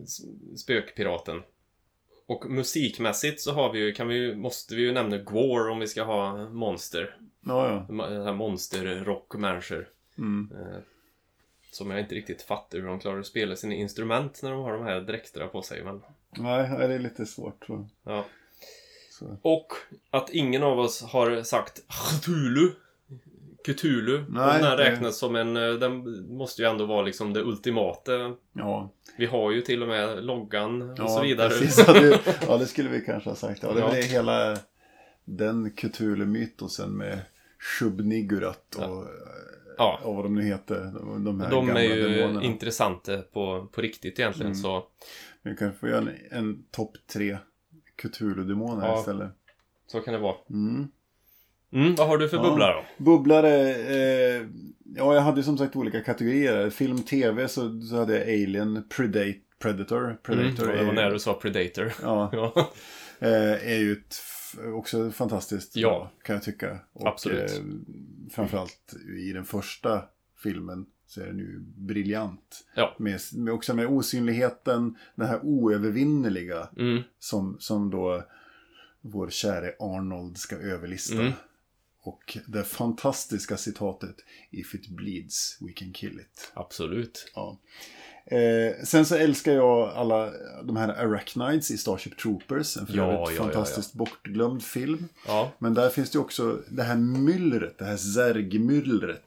[0.04, 0.20] s-
[0.60, 1.42] spökpiraten.
[2.26, 5.86] Och musikmässigt så har vi ju, kan vi måste vi ju nämna Gwar om vi
[5.86, 7.16] ska ha monster.
[7.46, 8.32] Ja, ja.
[8.32, 9.88] Monster-rock-människor.
[10.18, 10.50] Mm.
[10.52, 10.78] Eh,
[11.72, 14.72] som jag inte riktigt fattar hur de klarar att spela sina instrument när de har
[14.72, 15.84] de här dräkterna på sig.
[15.84, 17.64] Men, Nej, nej, det är lite svårt.
[17.66, 17.88] Så.
[18.04, 18.24] ja.
[19.10, 19.36] Så.
[19.42, 19.66] Och
[20.10, 22.70] att ingen av oss har sagt Cthulhu.
[23.64, 24.18] Cthulhu.
[24.18, 25.56] Nej, Nej, den här räknas som en...
[25.56, 28.34] eh, Den måste ju ändå vara liksom det ultimata.
[28.52, 31.48] Ja, Vi har ju till och med loggan och ja så vidare.
[31.48, 33.62] Precis, ja, det, ja, det skulle vi kanske ha sagt.
[33.62, 34.02] Ja, det är Ja.
[34.02, 34.56] hela
[35.24, 37.18] den Cthulhu-mytosen med
[37.64, 39.06] Shub-Nigurat och,
[39.78, 40.00] Ja.
[40.04, 40.80] och vad de nu heter.
[40.80, 42.42] De, de här De gamla är ju demonerna.
[42.42, 44.52] intressanta på, på riktigt egentligen.
[44.52, 44.62] Mm.
[44.62, 44.84] Så,
[45.42, 47.38] Vi kan få göra en, en topp tre
[48.02, 48.98] Cthulhu-demoner Ja.
[48.98, 49.30] istället.
[49.86, 50.34] så kan det vara.
[50.50, 50.88] Mm.
[51.72, 52.42] Mm, vad har du för Ja.
[52.42, 53.04] bubblare då?
[53.04, 54.42] Bubblare, eh,
[54.96, 56.70] ja jag hade som sagt olika kategorier.
[56.70, 60.18] Film, tv så, så hade jag Alien, Predate, Predator.
[60.22, 61.92] Predator Mm, det var när du sa Predator.
[62.02, 62.72] Ja, Ja.
[63.28, 64.14] eh, är ju ett,
[64.58, 65.88] också fantastiskt Ja.
[65.88, 66.78] bra, kan jag tycka.
[66.92, 67.50] Och, Absolut.
[67.50, 67.64] Eh,
[68.30, 70.04] framförallt i den första
[70.42, 72.64] filmen så är den ju briljant.
[72.74, 72.96] Ja.
[72.98, 78.24] Med, med också med osynligheten, den här oövervinnerliga Mm, som, som då
[79.00, 81.14] vår käre Arnold ska överlista.
[81.20, 81.32] Mm.
[82.00, 84.16] Och det fantastiska citatet
[84.50, 86.52] If it bleeds we can kill it.
[86.54, 87.32] Absolut.
[87.34, 87.58] Ja.
[88.26, 90.30] Eh, sen så älskar jag alla
[90.64, 92.76] de här Arachnides i Starship Troopers.
[92.76, 95.08] En för Ja, övrigt ja, ja, fantastiskt bortglömd film.
[95.26, 95.52] Ja.
[95.58, 99.22] Men där finns det också det här myllret, det här zergmyllret.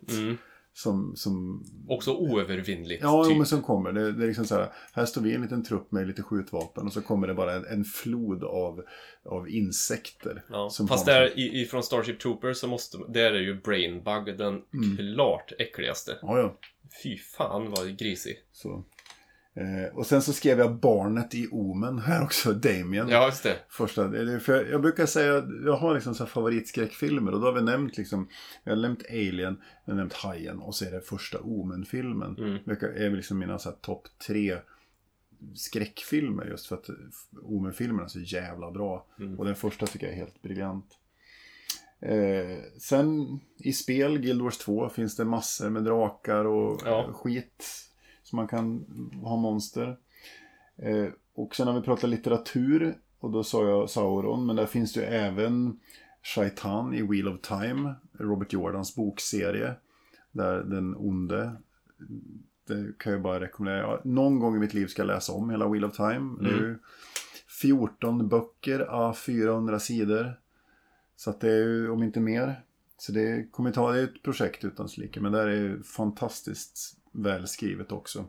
[0.74, 3.04] Som, som, Också oövervinnligt.
[3.04, 3.38] ja, typ.
[3.38, 3.92] men som kommer.
[3.92, 6.88] Det, det är liksom så här, här står vi en liten trupp med lite skjutvapen
[6.88, 8.84] och så kommer det bara en, en flod av,
[9.26, 10.44] av insekter.
[10.50, 14.62] Ja, som fast där i- ifrån Starship Troopers så måste, där är ju Brainbug den
[14.74, 14.98] Mm.
[14.98, 16.18] klart äckligaste.
[16.22, 16.58] Ja, ja.
[17.04, 18.38] Fy fan vad grisig.
[18.52, 18.84] Så.
[19.58, 23.10] Eh, och sen så skrev jag barnet i Omen här också, Damien.
[23.10, 23.56] Ja, just det.
[23.70, 27.62] Första, för jag, jag brukar säga, jag har liksom så favoritskräckfilmer och då har vi
[27.62, 28.30] nämnt liksom,
[28.64, 32.38] jag har nämnt Alien, jag har nämnt Hajen och så är det första Omen-filmen.
[32.38, 32.60] Mm.
[32.66, 34.58] Det är liksom mina så här topp tre
[35.56, 36.90] skräckfilmer just för att
[37.44, 39.06] Omen-filmerna är så jävla bra.
[39.20, 39.40] Mm.
[39.40, 40.86] Och den första tycker jag är helt briljant.
[42.00, 47.04] Eh, sen i spel, Guild Wars 2, finns det massor med drakar och Ja.
[47.04, 47.84] eh, skit.
[48.24, 48.86] som man kan
[49.24, 49.98] ha monster.
[50.78, 52.98] Eh, och sen har vi pratat litteratur.
[53.20, 55.80] Och då sa jag Sauron, men där finns det ju även
[56.24, 57.94] Shaitan i Wheel of Time.
[58.20, 59.74] Robert Jordans bokserie.
[60.32, 61.52] Där den onde.
[62.68, 64.00] Det kan jag bara rekommendera.
[64.04, 66.36] Någon gång i mitt liv ska jag läsa om hela Wheel of Time.
[66.42, 66.80] Det är ju
[67.62, 70.40] 14 böcker, a 400 sidor.
[71.18, 72.64] Så att det är ju, om inte mer.
[72.98, 75.20] Så det kommer ta, det är ett projekt utan dess like.
[75.20, 78.26] Men det här är ju fantastiskt välskrivet också.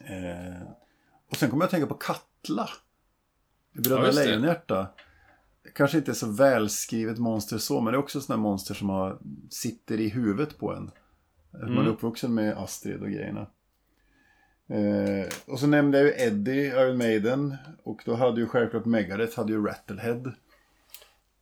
[0.00, 0.62] Eh,
[1.30, 2.68] och sen kommer jag att tänka på Katla.
[3.72, 4.12] Bröderna Ja.
[4.12, 4.86] Lejonhjärta.
[5.74, 9.18] Kanske inte så välskrivet monster så, men det är också sådana monster som har,
[9.50, 10.90] sitter i huvudet på en.
[11.52, 13.46] Man är uppvuxen med Astrid och grejerna.
[14.68, 17.56] Eh, och så nämnde jag ju Eddie, Iron Maiden.
[17.82, 20.32] Och då hade ju självklart Megadeth, hade ju Rattlehead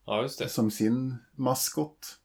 [0.08, 2.18] Ja, som sin maskot.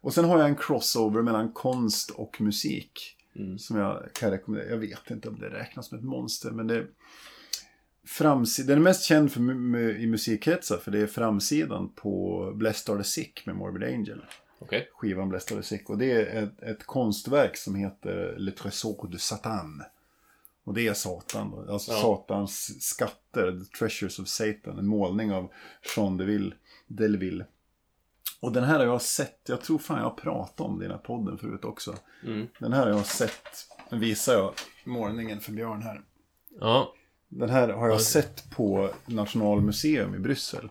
[0.00, 3.16] Och sen har jag en crossover mellan konst och musik.
[3.58, 4.70] Som jag kan rekommendera.
[4.70, 6.86] Jag vet inte om det räknas som ett monster, men det...
[8.06, 9.40] Framsid- den är mest känd för,
[9.96, 14.24] i musikkretsar, för det är framsidan på Blessed Are The Sick med Morbid Angel.
[14.58, 14.88] Okej.
[14.92, 15.90] Skivan Blessed Are The Sick.
[15.90, 19.82] Och det är ett, ett konstverk som heter Le Trésor de Satan.
[20.64, 21.72] Och det är Satan då.
[21.72, 22.00] Alltså Ja.
[22.00, 24.78] Satans skatter, The Treasures of Satan.
[24.78, 25.50] En målning av
[25.96, 26.54] Jean Deville.
[26.96, 27.46] Delville.
[28.40, 30.98] Och den här har jag sett, jag tror fan jag har pratat om den här
[30.98, 31.94] podden förut också.
[32.24, 32.46] Mm.
[32.58, 34.52] Den här har jag sett, den visar jag
[34.84, 36.02] målningen för Björn här.
[36.60, 36.94] Ja.
[37.28, 40.68] Den här har jag sett på Nationalmuseum i Bryssel.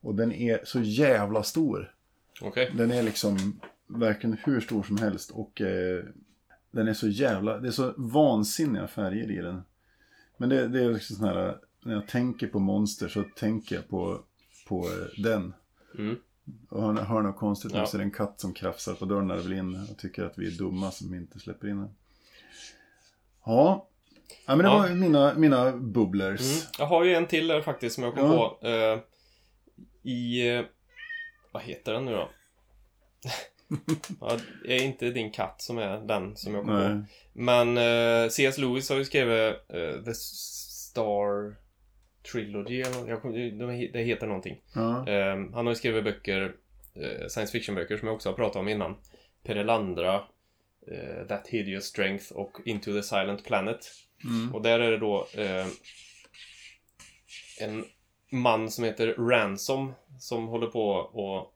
[0.00, 1.94] Och den är så jävla stor.
[2.40, 2.72] Okej.
[2.76, 6.04] Den är liksom verkligen hur stor som helst och eh,
[6.70, 9.62] den är så jävla, det är så vansinniga färger i den.
[10.36, 13.88] Men det, det är liksom sån här, när jag tänker på monster så tänker jag
[13.88, 14.20] på,
[14.70, 15.54] på den.
[15.98, 16.16] Mm.
[16.68, 17.86] Och hör, hör något konstigt Ja.
[17.86, 20.24] så är det en katt som krafsar på dörren när det vill in och tycker
[20.24, 21.94] att vi är dumma som inte släpper in den.
[23.44, 23.88] Ja,
[24.46, 24.78] ja men det Ja.
[24.78, 26.40] var mina, mina bubblers.
[26.40, 26.62] Mm.
[26.78, 28.58] Jag har ju en till där faktiskt som jag kom Ja.
[28.60, 28.66] på.
[28.68, 28.98] Eh,
[30.02, 30.48] I...
[30.56, 30.64] Eh,
[31.52, 32.28] vad heter den nu då?
[34.20, 37.04] ja, det är inte din katt som är den som jag kom på.
[37.32, 38.58] Men eh, C.S.
[38.58, 41.56] Lewis har ju skrivit eh, The Star
[42.32, 43.34] Trilogy eller jag
[43.92, 44.60] Det heter någonting.
[44.74, 45.08] Ja.
[45.08, 46.54] Eh, han har ju skrivit böcker,
[46.94, 48.96] eh, science fiction-böcker som jag också har pratat om innan.
[49.42, 50.14] Perelandra,
[50.86, 53.78] eh, That Hideous Strength och Into the Silent Planet.
[54.24, 54.54] Mm.
[54.54, 55.66] Och där är det då eh,
[57.60, 57.84] en
[58.30, 61.54] man som heter Ransom som håller på och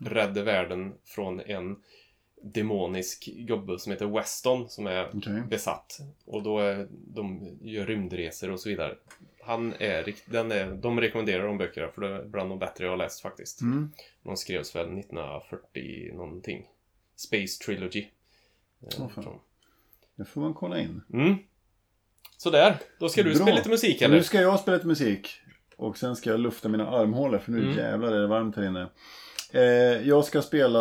[0.00, 1.76] rädda världen från en
[2.42, 5.42] demonisk gubbe som heter Weston som är Okej.
[5.48, 5.98] besatt.
[6.24, 8.96] Och då är, de gör rymdresor och så vidare.
[9.42, 12.90] Han är, den är, de rekommenderar de böckerna för det är bland de bättre jag
[12.92, 13.60] har läst faktiskt.
[13.60, 13.92] Mm.
[14.22, 16.66] De skrevs väl 1940 någonting.
[17.16, 18.06] Space Trilogy.
[18.82, 19.38] Eh, från-
[20.16, 21.00] Det får man kolla in.
[21.12, 21.34] Mm.
[22.36, 23.38] Sådär, då ska du Bra.
[23.42, 24.16] spela lite musik eller?
[24.16, 25.28] Nu ska jag spela lite musik.
[25.76, 27.76] Och sen ska jag lufta mina armhålor för nu Mm.
[27.78, 28.88] jävlar är det varmt här inne.
[29.52, 29.62] Eh,
[30.08, 30.80] jag ska spela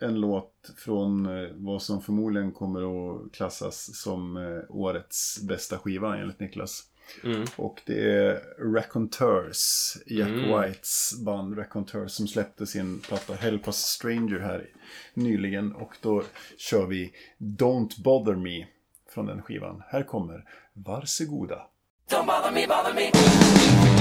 [0.00, 2.80] en låt från eh, vad som förmodligen kommer
[3.26, 6.82] att klassas som eh, årets bästa skiva enligt Niklas.
[7.24, 7.44] Mm.
[7.56, 8.40] Och det är
[8.74, 10.60] Raconteurs, Jack Mm.
[10.60, 14.70] Whites band Raconteurs som släppte sin platta Help Us Stranger här
[15.14, 15.72] nyligen.
[15.72, 16.22] Och då
[16.58, 18.66] kör vi Don't Bother Me
[19.10, 19.82] från den skivan.
[19.88, 21.66] Här kommer Varsågoda.
[22.10, 23.95] Don't bother me, bother me.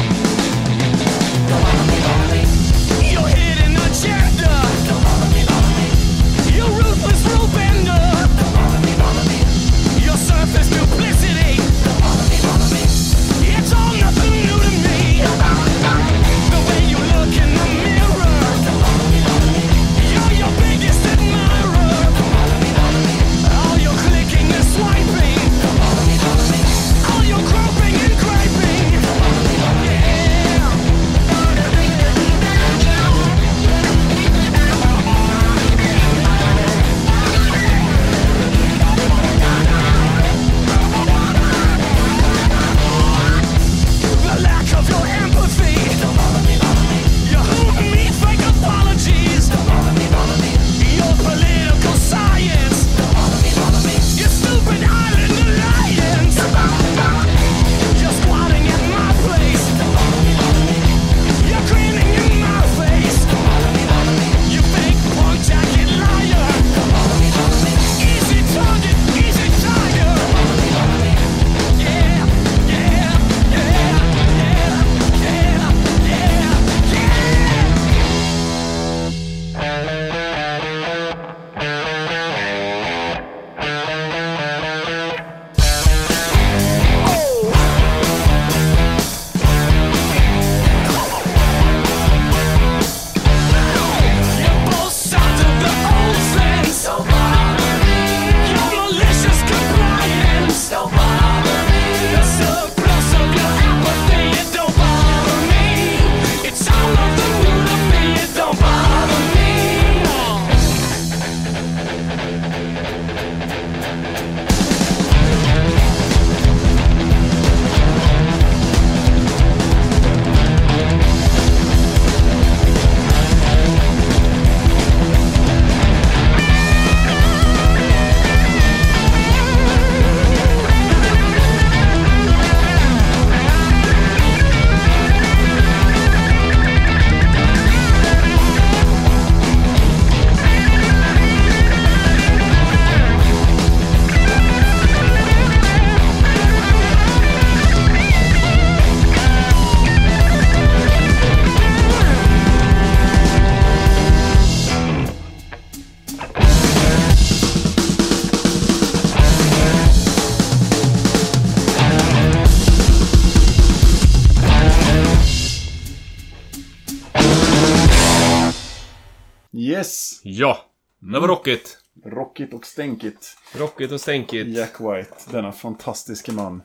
[172.45, 173.37] Rockigt och stänkigt.
[173.55, 174.47] Rockigt och stänkigt.
[174.47, 176.63] Jack White, denna fantastiska man.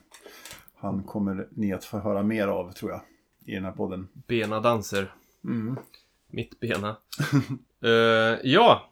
[0.77, 3.01] Han kommer ni att få höra mer av, tror jag,
[3.45, 4.09] i den här podden.
[4.27, 5.15] Bena danser.
[6.31, 6.97] Mittbena.
[7.85, 8.91] uh, ja,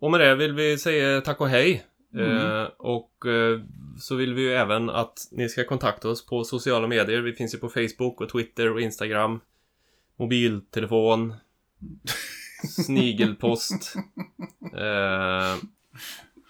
[0.00, 1.86] och med det vill vi säga tack och hej.
[2.14, 3.60] Eh, och eh,
[3.98, 7.20] så vill vi ju även att ni ska kontakta oss på sociala medier.
[7.20, 9.40] Vi finns ju på Facebook och Twitter och Instagram.
[10.16, 11.34] Mobiltelefon.
[12.84, 13.94] Snigelpost.
[14.76, 15.56] Eh,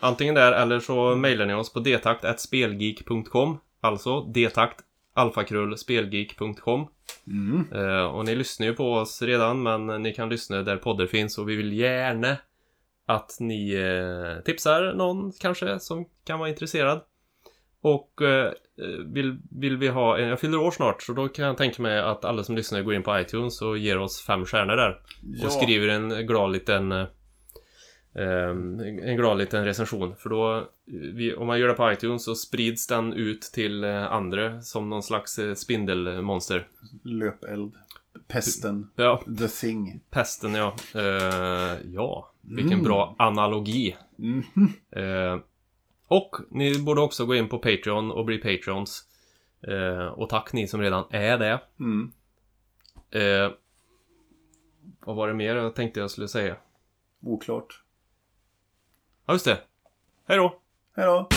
[0.01, 4.81] antingen där eller så mejlar ni oss på detakt.spelgeek.com Alltså detakt
[5.15, 6.89] alfakrull spelgeek.com
[7.73, 11.39] Eh, och ni lyssnar ju på oss redan men ni kan lyssna där poddar finns
[11.39, 12.37] och vi vill gärna
[13.07, 17.01] att ni eh, tipsar någon kanske som kan vara intresserad.
[17.83, 18.53] Och eh,
[19.07, 22.25] vill, vill vi ha, jag fyller år snart så då kan jag tänka mig att
[22.25, 25.01] alla som lyssnar går in på iTunes och ger oss fem stjärnor där.
[25.23, 25.47] Ja.
[25.47, 27.07] Och skriver en glad liten
[28.15, 32.87] en glad liten recension för då vi, Om man gör det på iTunes så sprids
[32.87, 36.69] den ut till eh, andra som någon slags eh, spindelmonster
[37.03, 37.75] Löpeld.
[38.29, 38.91] Pesten.
[38.97, 40.01] Ja, The Thing.
[40.11, 43.97] pesten ja Eh, Ja, vilken bra analogi
[44.91, 45.39] Eh,
[46.07, 49.07] Och ni borde också gå in på Patreon och bli Patreons
[49.63, 52.13] Eh, Och tack ni som redan är det Mm.
[55.05, 56.57] Vad var det mer jag tänkte jag skulle säga?
[57.23, 57.83] Oklart.
[59.31, 59.59] Ja, just det.
[60.29, 60.55] Hej då!
[60.97, 61.29] Hej då!